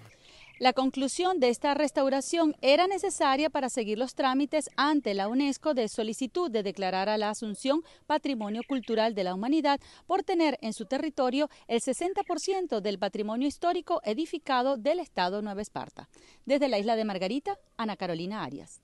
La 0.60 0.72
conclusión 0.72 1.40
de 1.40 1.50
esta 1.50 1.74
restauración 1.74 2.56
era 2.62 2.88
necesaria 2.88 3.50
para 3.50 3.70
seguir 3.70 3.98
los 3.98 4.14
trámites 4.14 4.70
ante 4.78 5.14
la 5.14 5.28
UNESCO 5.28 5.74
de 5.74 5.90
solicitud 5.90 6.52
de 6.52 6.62
declarar 6.62 7.10
a 7.10 7.18
la 7.18 7.32
Asunción 7.32 7.82
Patrimonio 8.06 8.62
Cultural 8.68 9.16
de 9.16 9.24
la 9.24 9.34
Humanidad 9.34 9.82
por 10.06 10.24
tener 10.24 10.60
en 10.62 10.74
su 10.74 10.86
territorio 10.86 11.50
el 11.68 11.82
60% 11.82 12.82
del 12.82 13.00
patrimonio 13.00 13.48
histórico 13.48 14.00
edificado 14.06 14.78
del 14.78 15.00
Estado 15.00 15.42
Nueva 15.42 15.62
Esparta. 15.62 16.08
Desde 16.46 16.70
la 16.70 16.78
isla 16.78 16.96
de 16.96 17.06
Margarita, 17.06 17.58
Ana 17.76 17.98
Carolina 17.98 18.44
Arias. 18.44 18.83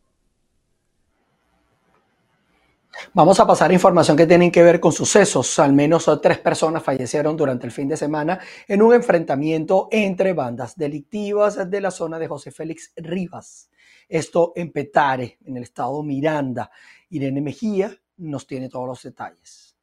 Vamos 3.13 3.39
a 3.39 3.47
pasar 3.47 3.71
información 3.71 4.17
que 4.17 4.25
tienen 4.25 4.51
que 4.51 4.63
ver 4.63 4.79
con 4.79 4.91
sucesos. 4.91 5.59
Al 5.59 5.73
menos 5.73 6.09
tres 6.21 6.37
personas 6.39 6.83
fallecieron 6.83 7.35
durante 7.35 7.65
el 7.65 7.71
fin 7.71 7.87
de 7.87 7.97
semana 7.97 8.39
en 8.67 8.81
un 8.81 8.93
enfrentamiento 8.93 9.87
entre 9.91 10.33
bandas 10.33 10.75
delictivas 10.77 11.69
de 11.69 11.81
la 11.81 11.91
zona 11.91 12.19
de 12.19 12.27
José 12.27 12.51
Félix 12.51 12.91
Rivas. 12.95 13.69
Esto 14.07 14.53
en 14.55 14.71
Petare, 14.71 15.37
en 15.45 15.57
el 15.57 15.63
estado 15.63 16.01
Miranda. 16.03 16.71
Irene 17.09 17.41
Mejía 17.41 17.95
nos 18.17 18.47
tiene 18.47 18.69
todos 18.69 18.87
los 18.87 19.03
detalles. 19.03 19.75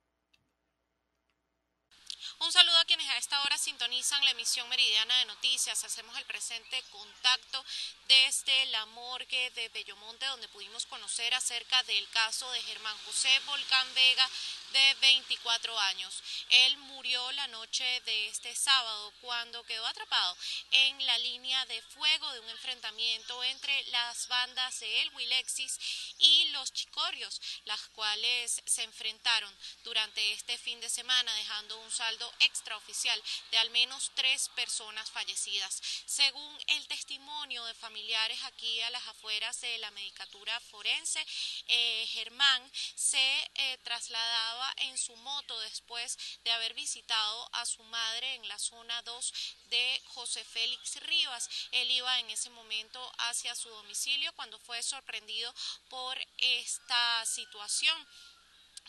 Un 2.44 2.52
saludo 2.52 2.76
a 2.80 2.84
quienes 2.84 3.08
a 3.08 3.15
esta 3.26 3.42
hora 3.42 3.58
sintonizan 3.58 4.24
la 4.24 4.30
emisión 4.30 4.68
meridiana 4.68 5.18
de 5.18 5.24
noticias. 5.24 5.82
Hacemos 5.82 6.16
el 6.16 6.24
presente 6.26 6.80
contacto 6.92 7.64
desde 8.06 8.66
la 8.66 8.86
morgue 8.86 9.50
de 9.50 9.68
Bellomonte, 9.70 10.26
donde 10.26 10.46
pudimos 10.46 10.86
conocer 10.86 11.34
acerca 11.34 11.82
del 11.82 12.08
caso 12.10 12.48
de 12.52 12.62
Germán 12.62 12.96
José 13.04 13.36
Volcán 13.46 13.94
Vega, 13.94 14.30
de 14.72 14.94
24 15.00 15.78
años. 15.78 16.22
Él 16.50 16.76
murió 16.78 17.32
la 17.32 17.46
noche 17.48 17.84
de 18.04 18.28
este 18.28 18.54
sábado 18.54 19.12
cuando 19.20 19.64
quedó 19.64 19.86
atrapado 19.86 20.36
en 20.70 21.06
la 21.06 21.18
línea 21.18 21.64
de 21.66 21.80
fuego 21.82 22.30
de 22.32 22.40
un 22.40 22.48
enfrentamiento 22.50 23.42
entre 23.44 23.84
las 23.86 24.28
bandas 24.28 24.80
de 24.80 25.02
El 25.02 25.14
Wilexis 25.14 25.78
y 26.18 26.48
los 26.50 26.72
Chicorios, 26.72 27.40
las 27.64 27.80
cuales 27.90 28.62
se 28.64 28.82
enfrentaron 28.82 29.52
durante 29.84 30.32
este 30.32 30.58
fin 30.58 30.80
de 30.80 30.88
semana, 30.88 31.34
dejando 31.34 31.78
un 31.78 31.90
saldo 31.90 32.30
extraoficial 32.40 33.15
de 33.50 33.58
al 33.58 33.70
menos 33.70 34.10
tres 34.14 34.48
personas 34.50 35.10
fallecidas. 35.10 35.82
Según 36.06 36.58
el 36.68 36.86
testimonio 36.88 37.64
de 37.64 37.74
familiares 37.74 38.38
aquí 38.44 38.80
a 38.82 38.90
las 38.90 39.06
afueras 39.06 39.60
de 39.60 39.78
la 39.78 39.90
medicatura 39.92 40.58
forense, 40.60 41.24
eh, 41.68 42.06
Germán 42.08 42.70
se 42.94 43.50
eh, 43.54 43.78
trasladaba 43.84 44.74
en 44.78 44.98
su 44.98 45.14
moto 45.16 45.58
después 45.60 46.18
de 46.44 46.52
haber 46.52 46.74
visitado 46.74 47.48
a 47.52 47.66
su 47.66 47.82
madre 47.84 48.34
en 48.34 48.48
la 48.48 48.58
zona 48.58 49.02
2 49.02 49.32
de 49.70 50.02
José 50.06 50.44
Félix 50.44 50.96
Rivas. 51.02 51.48
Él 51.72 51.90
iba 51.90 52.18
en 52.20 52.30
ese 52.30 52.50
momento 52.50 53.00
hacia 53.18 53.54
su 53.54 53.68
domicilio 53.68 54.32
cuando 54.34 54.58
fue 54.60 54.82
sorprendido 54.82 55.54
por 55.88 56.18
esta 56.38 57.24
situación. 57.26 57.96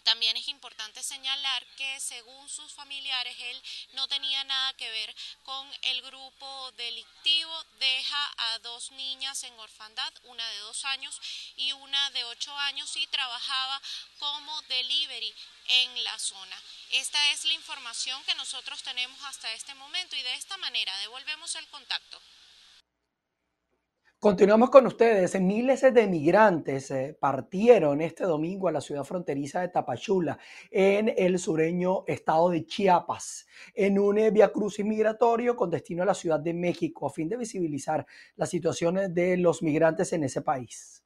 También 0.07 0.37
es 0.37 0.47
importante 0.47 1.03
señalar 1.03 1.65
que 1.75 1.99
según 1.99 2.47
sus 2.47 2.71
familiares 2.71 3.35
él 3.37 3.63
no 3.91 4.07
tenía 4.07 4.41
nada 4.45 4.73
que 4.75 4.89
ver 4.89 5.13
con 5.43 5.69
el 5.81 6.01
grupo 6.01 6.71
delictivo, 6.77 7.65
deja 7.77 8.33
a 8.37 8.59
dos 8.59 8.89
niñas 8.91 9.43
en 9.43 9.59
orfandad, 9.59 10.13
una 10.23 10.49
de 10.49 10.59
dos 10.59 10.85
años 10.85 11.19
y 11.57 11.73
una 11.73 12.09
de 12.11 12.23
ocho 12.23 12.57
años 12.57 12.95
y 12.95 13.05
trabajaba 13.07 13.81
como 14.17 14.61
delivery 14.61 15.35
en 15.67 16.01
la 16.05 16.17
zona. 16.19 16.63
Esta 16.91 17.31
es 17.31 17.43
la 17.43 17.55
información 17.55 18.23
que 18.23 18.35
nosotros 18.35 18.81
tenemos 18.83 19.21
hasta 19.23 19.51
este 19.51 19.73
momento 19.73 20.15
y 20.15 20.23
de 20.23 20.35
esta 20.35 20.55
manera 20.55 20.97
devolvemos 20.99 21.53
el 21.55 21.67
contacto. 21.67 22.21
Continuamos 24.27 24.71
con 24.71 24.85
ustedes. 24.85 25.39
Miles 25.39 25.81
de 25.93 26.05
migrantes 26.05 26.91
eh, 26.91 27.15
partieron 27.17 28.01
este 28.01 28.25
domingo 28.25 28.67
a 28.67 28.73
la 28.73 28.81
ciudad 28.81 29.05
fronteriza 29.05 29.61
de 29.61 29.69
Tapachula, 29.69 30.37
en 30.69 31.13
el 31.15 31.39
sureño 31.39 32.03
estado 32.07 32.49
de 32.49 32.65
Chiapas, 32.65 33.47
en 33.73 33.97
un 33.97 34.17
eh, 34.17 34.29
via 34.29 34.51
crucis 34.51 34.85
migratorio 34.85 35.55
con 35.55 35.69
destino 35.69 36.03
a 36.03 36.07
la 36.07 36.13
Ciudad 36.13 36.41
de 36.41 36.53
México, 36.53 37.07
a 37.07 37.09
fin 37.09 37.29
de 37.29 37.37
visibilizar 37.37 38.05
las 38.35 38.49
situaciones 38.49 39.13
de 39.15 39.37
los 39.37 39.63
migrantes 39.63 40.11
en 40.11 40.25
ese 40.25 40.41
país. 40.41 41.01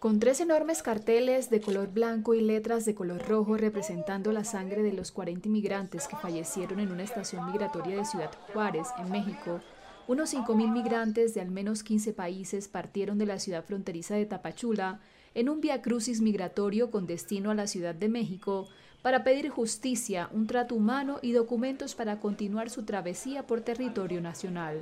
Con 0.00 0.20
tres 0.20 0.42
enormes 0.42 0.82
carteles 0.82 1.48
de 1.48 1.62
color 1.62 1.88
blanco 1.88 2.34
y 2.34 2.42
letras 2.42 2.84
de 2.84 2.94
color 2.94 3.26
rojo 3.26 3.56
representando 3.56 4.32
la 4.32 4.44
sangre 4.44 4.82
de 4.82 4.92
los 4.92 5.12
40 5.12 5.48
inmigrantes 5.48 6.06
que 6.06 6.16
fallecieron 6.16 6.78
en 6.78 6.92
una 6.92 7.04
estación 7.04 7.46
migratoria 7.46 7.96
de 7.96 8.04
Ciudad 8.04 8.30
Juárez, 8.52 8.88
en 8.98 9.10
México, 9.10 9.62
unos 10.10 10.34
5.000 10.34 10.72
migrantes 10.72 11.34
de 11.34 11.40
al 11.40 11.52
menos 11.52 11.84
15 11.84 12.12
países 12.14 12.66
partieron 12.66 13.16
de 13.16 13.26
la 13.26 13.38
ciudad 13.38 13.64
fronteriza 13.64 14.16
de 14.16 14.26
Tapachula 14.26 14.98
en 15.36 15.48
un 15.48 15.60
via 15.60 15.82
crucis 15.82 16.20
migratorio 16.20 16.90
con 16.90 17.06
destino 17.06 17.52
a 17.52 17.54
la 17.54 17.68
Ciudad 17.68 17.94
de 17.94 18.08
México 18.08 18.66
para 19.02 19.22
pedir 19.22 19.50
justicia, 19.50 20.28
un 20.32 20.48
trato 20.48 20.74
humano 20.74 21.20
y 21.22 21.30
documentos 21.30 21.94
para 21.94 22.18
continuar 22.18 22.70
su 22.70 22.82
travesía 22.82 23.46
por 23.46 23.60
territorio 23.60 24.20
nacional. 24.20 24.80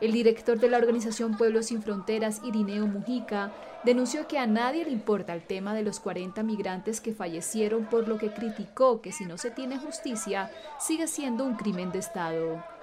El 0.00 0.10
director 0.10 0.58
de 0.58 0.68
la 0.68 0.78
organización 0.78 1.36
Pueblos 1.36 1.66
Sin 1.66 1.80
Fronteras, 1.80 2.40
Irineo 2.44 2.88
Mujica, 2.88 3.52
denunció 3.84 4.26
que 4.26 4.38
a 4.38 4.48
nadie 4.48 4.84
le 4.84 4.90
importa 4.90 5.32
el 5.32 5.46
tema 5.46 5.74
de 5.74 5.84
los 5.84 6.00
40 6.00 6.42
migrantes 6.42 7.00
que 7.00 7.14
fallecieron, 7.14 7.84
por 7.84 8.08
lo 8.08 8.18
que 8.18 8.32
criticó 8.32 9.00
que 9.00 9.12
si 9.12 9.26
no 9.26 9.38
se 9.38 9.52
tiene 9.52 9.78
justicia, 9.78 10.50
sigue 10.80 11.06
siendo 11.06 11.44
un 11.44 11.54
crimen 11.54 11.92
de 11.92 12.00
Estado 12.00 12.79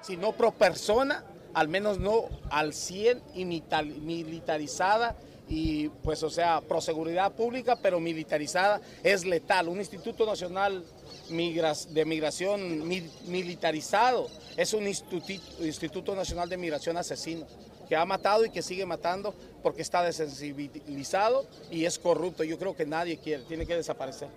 sino 0.00 0.32
pro 0.32 0.52
persona, 0.52 1.24
al 1.54 1.68
menos 1.68 1.98
no 1.98 2.24
al 2.50 2.74
100 2.74 3.22
y 3.34 3.44
militarizada 3.44 5.16
y 5.48 5.88
pues 5.88 6.22
o 6.22 6.30
sea, 6.30 6.60
pro 6.60 6.80
seguridad 6.80 7.32
pública, 7.32 7.76
pero 7.80 8.00
militarizada, 8.00 8.80
es 9.02 9.24
letal. 9.24 9.68
Un 9.68 9.78
Instituto 9.78 10.26
Nacional 10.26 10.84
de 11.28 12.04
Migración 12.04 12.88
militarizado 13.26 14.28
es 14.56 14.74
un 14.74 14.86
Instituto 14.86 16.14
Nacional 16.14 16.48
de 16.48 16.56
Migración 16.56 16.96
asesino 16.96 17.46
que 17.88 17.96
ha 17.96 18.04
matado 18.04 18.44
y 18.44 18.50
que 18.50 18.62
sigue 18.62 18.84
matando 18.84 19.34
porque 19.62 19.82
está 19.82 20.02
desensibilizado 20.02 21.46
y 21.70 21.86
es 21.86 21.98
corrupto. 21.98 22.44
Yo 22.44 22.58
creo 22.58 22.76
que 22.76 22.84
nadie 22.84 23.16
quiere, 23.16 23.44
tiene 23.44 23.66
que 23.66 23.74
desaparecer. 23.74 24.28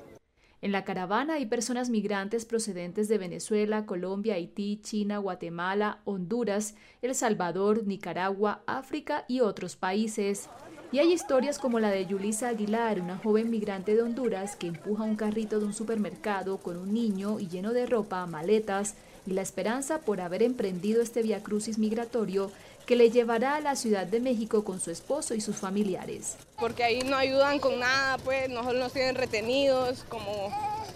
En 0.62 0.72
la 0.72 0.84
caravana 0.84 1.36
hay 1.36 1.48
personas 1.48 1.90
migrantes 1.90 2.46
procedentes 2.46 3.08
de 3.08 3.18
Venezuela, 3.18 3.88
Colombia, 3.88 4.36
Haití, 4.36 4.80
China, 4.84 5.18
Guatemala, 5.18 6.02
Honduras, 6.06 6.76
El 7.02 7.16
Salvador, 7.16 7.88
Nicaragua, 7.88 8.62
África 8.68 9.26
y 9.28 9.40
otros 9.40 9.76
países. 9.76 10.50
Y 10.92 11.00
hay 11.00 11.14
historias 11.14 11.58
como 11.58 11.80
la 11.80 11.90
de 11.90 12.06
Yulisa 12.06 12.50
Aguilar, 12.50 13.02
una 13.02 13.18
joven 13.18 13.50
migrante 13.50 13.96
de 13.96 14.04
Honduras 14.04 14.56
que 14.56 14.68
empuja 14.68 15.04
un 15.04 15.16
carrito 15.16 15.60
de 15.60 15.66
un 15.66 15.74
supermercado 15.74 16.58
con 16.58 16.78
un 16.78 16.94
niño 16.94 17.40
y 17.40 17.48
lleno 17.48 17.74
de 17.74 17.88
ropa, 17.88 18.28
maletas, 18.28 18.96
y 19.26 19.32
la 19.32 19.42
esperanza 19.42 20.02
por 20.02 20.22
haber 20.22 20.44
emprendido 20.44 21.02
este 21.02 21.24
viacrucis 21.24 21.78
migratorio 21.78 22.52
que 22.92 22.98
le 22.98 23.10
llevará 23.10 23.56
a 23.56 23.62
la 23.62 23.78
Ciudad 23.78 24.06
de 24.06 24.20
México 24.20 24.66
con 24.66 24.82
su 24.82 24.92
esposo 24.92 25.34
y 25.34 25.40
sus 25.40 25.56
familiares. 25.56 26.36
Porque 26.60 26.84
ahí 26.84 27.04
no 27.04 27.16
ayudan 27.16 27.58
con 27.60 27.80
nada, 27.80 28.18
pues 28.18 28.50
nosotros 28.50 28.82
nos 28.82 28.92
tienen 28.92 29.16
retenidos 29.16 30.04
como, 30.10 30.52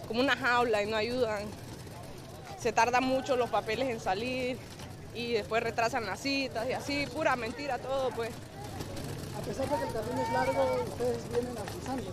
como 0.05 0.19
una 0.19 0.35
jaula 0.35 0.83
y 0.83 0.87
no 0.87 0.97
ayudan. 0.97 1.45
Se 2.59 2.73
tardan 2.73 3.05
mucho 3.05 3.37
los 3.37 3.49
papeles 3.49 3.87
en 3.87 4.01
salir 4.01 4.57
y 5.13 5.31
después 5.31 5.63
retrasan 5.63 6.05
las 6.05 6.19
citas 6.19 6.67
y 6.69 6.73
así, 6.73 7.07
pura 7.13 7.37
mentira 7.37 7.77
todo, 7.77 8.09
pues. 8.09 8.31
A 9.37 9.45
pesar 9.45 9.69
de 9.69 9.77
que 9.77 9.83
el 9.83 9.93
camino 9.93 10.21
es 10.21 10.33
largo, 10.33 10.85
ustedes 10.89 11.29
vienen 11.29 11.57
avanzando. 11.57 12.11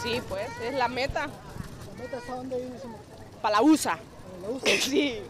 Sí, 0.00 0.22
pues, 0.28 0.46
es 0.64 0.74
la 0.74 0.86
meta. 0.86 1.22
¿La 1.26 2.04
meta 2.04 2.18
hasta 2.18 2.36
dónde 2.36 2.56
viene? 2.56 2.76
Para 3.42 3.56
la 3.56 3.62
USA. 3.62 3.98
¿Para 3.98 4.42
la 4.42 4.48
USA? 4.56 4.80
Sí. 4.80 5.22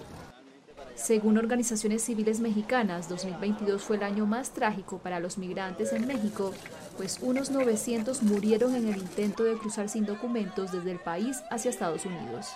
Según 0.98 1.38
organizaciones 1.38 2.02
civiles 2.02 2.40
mexicanas, 2.40 3.08
2022 3.08 3.80
fue 3.80 3.96
el 3.96 4.02
año 4.02 4.26
más 4.26 4.50
trágico 4.50 4.98
para 4.98 5.20
los 5.20 5.38
migrantes 5.38 5.92
en 5.92 6.08
México, 6.08 6.52
pues 6.96 7.20
unos 7.22 7.52
900 7.52 8.24
murieron 8.24 8.74
en 8.74 8.88
el 8.88 8.98
intento 8.98 9.44
de 9.44 9.56
cruzar 9.56 9.88
sin 9.88 10.04
documentos 10.04 10.72
desde 10.72 10.90
el 10.90 10.98
país 10.98 11.40
hacia 11.50 11.70
Estados 11.70 12.04
Unidos. 12.04 12.48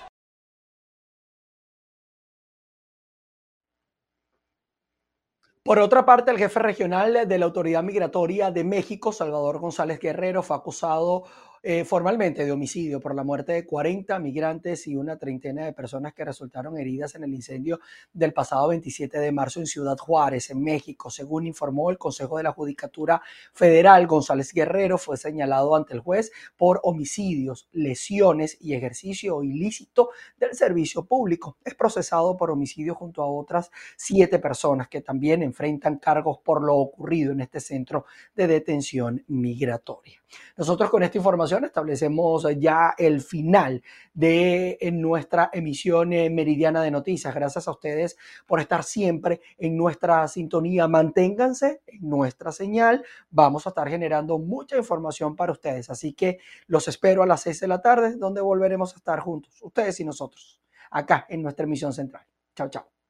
Por 5.63 5.79
otra 5.79 6.05
parte, 6.05 6.33
el 6.33 6.39
jefe 6.39 6.59
regional 6.59 7.29
de 7.29 7.39
la 7.39 7.45
Autoridad 7.45 7.85
Migratoria 7.85 8.51
de 8.51 8.65
México, 8.65 9.13
Salvador 9.13 9.61
González 9.61 10.01
Guerrero, 10.01 10.43
fue 10.43 10.57
acusado 10.57 11.23
eh, 11.65 11.85
formalmente 11.85 12.45
de 12.45 12.51
homicidio 12.51 12.99
por 12.99 13.15
la 13.15 13.23
muerte 13.23 13.53
de 13.53 13.65
40 13.65 14.19
migrantes 14.19 14.89
y 14.89 14.97
una 14.97 15.17
treintena 15.17 15.65
de 15.65 15.73
personas 15.73 16.13
que 16.13 16.25
resultaron 16.25 16.77
heridas 16.77 17.15
en 17.15 17.23
el 17.23 17.33
incendio 17.33 17.79
del 18.13 18.33
pasado 18.33 18.67
27 18.69 19.21
de 19.21 19.31
marzo 19.31 19.61
en 19.61 19.67
Ciudad 19.67 19.97
Juárez, 19.97 20.51
en 20.51 20.61
México. 20.61 21.09
Según 21.09 21.47
informó 21.47 21.91
el 21.91 21.99
Consejo 21.99 22.37
de 22.37 22.43
la 22.43 22.53
Judicatura 22.53 23.23
Federal, 23.53 24.09
González 24.09 24.53
Guerrero 24.53 24.99
fue 24.99 25.17
señalado 25.17 25.77
ante 25.77 25.95
el 25.95 26.01
juez 26.01 26.33
por 26.57 26.81
homicidios, 26.83 27.69
lesiones 27.71 28.57
y 28.61 28.75
ejercicio 28.75 29.45
ilícito 29.45 30.11
del 30.39 30.55
servicio 30.55 31.05
público. 31.05 31.59
Es 31.65 31.75
procesado 31.75 32.37
por 32.37 32.51
homicidio 32.51 32.97
junto 32.97 33.23
a 33.23 33.31
otras 33.31 33.71
siete 33.97 34.41
personas 34.41 34.89
que 34.89 35.01
también 35.01 35.43
enfrentan 35.43 35.99
cargos 35.99 36.39
por 36.39 36.63
lo 36.63 36.75
ocurrido 36.77 37.33
en 37.33 37.41
este 37.41 37.61
centro 37.61 38.05
de 38.35 38.49
detención 38.49 39.25
migratoria. 39.29 40.23
Nosotros 40.57 40.91
con 40.91 41.03
esta 41.03 41.19
información 41.19 41.52
establecemos 41.59 42.47
ya 42.59 42.95
el 42.97 43.21
final 43.21 43.83
de 44.15 44.79
nuestra 44.93 45.51
emisión 45.53 46.13
eh, 46.13 46.31
meridiana 46.31 46.83
de 46.83 46.91
noticias. 46.91 47.35
Gracias 47.35 47.69
a 47.69 47.71
ustedes 47.71 48.17
por 48.47 48.61
estar 48.61 48.85
siempre 48.85 49.41
en 49.59 49.77
nuestra 49.77 50.27
sintonía. 50.29 50.89
Manténganse 50.89 51.83
en 51.87 52.09
nuestra 52.09 52.53
señal. 52.53 53.05
Vamos 53.31 53.67
a 53.67 53.71
estar 53.71 53.89
generando 53.89 54.39
mucha 54.39 54.77
información 54.77 55.37
para 55.37 55.53
ustedes. 55.53 55.91
Así 55.91 56.13
que 56.13 56.39
los 56.67 56.89
espero 56.89 57.23
a 57.23 57.27
las 57.27 57.43
6 57.43 57.61
de 57.61 57.69
la 57.69 57.81
tarde, 57.81 58.17
donde 58.17 58.41
volveremos 58.41 58.93
a 58.95 58.97
estar 58.97 59.21
juntos, 59.21 59.61
ustedes 59.63 60.01
y 60.01 60.05
nosotros, 60.05 60.61
acá 60.91 61.27
en 61.29 61.43
nuestra 61.43 61.65
emisión 61.65 61.93
central. 61.93 62.27
Chao, 62.55 62.69
chao. 62.69 63.02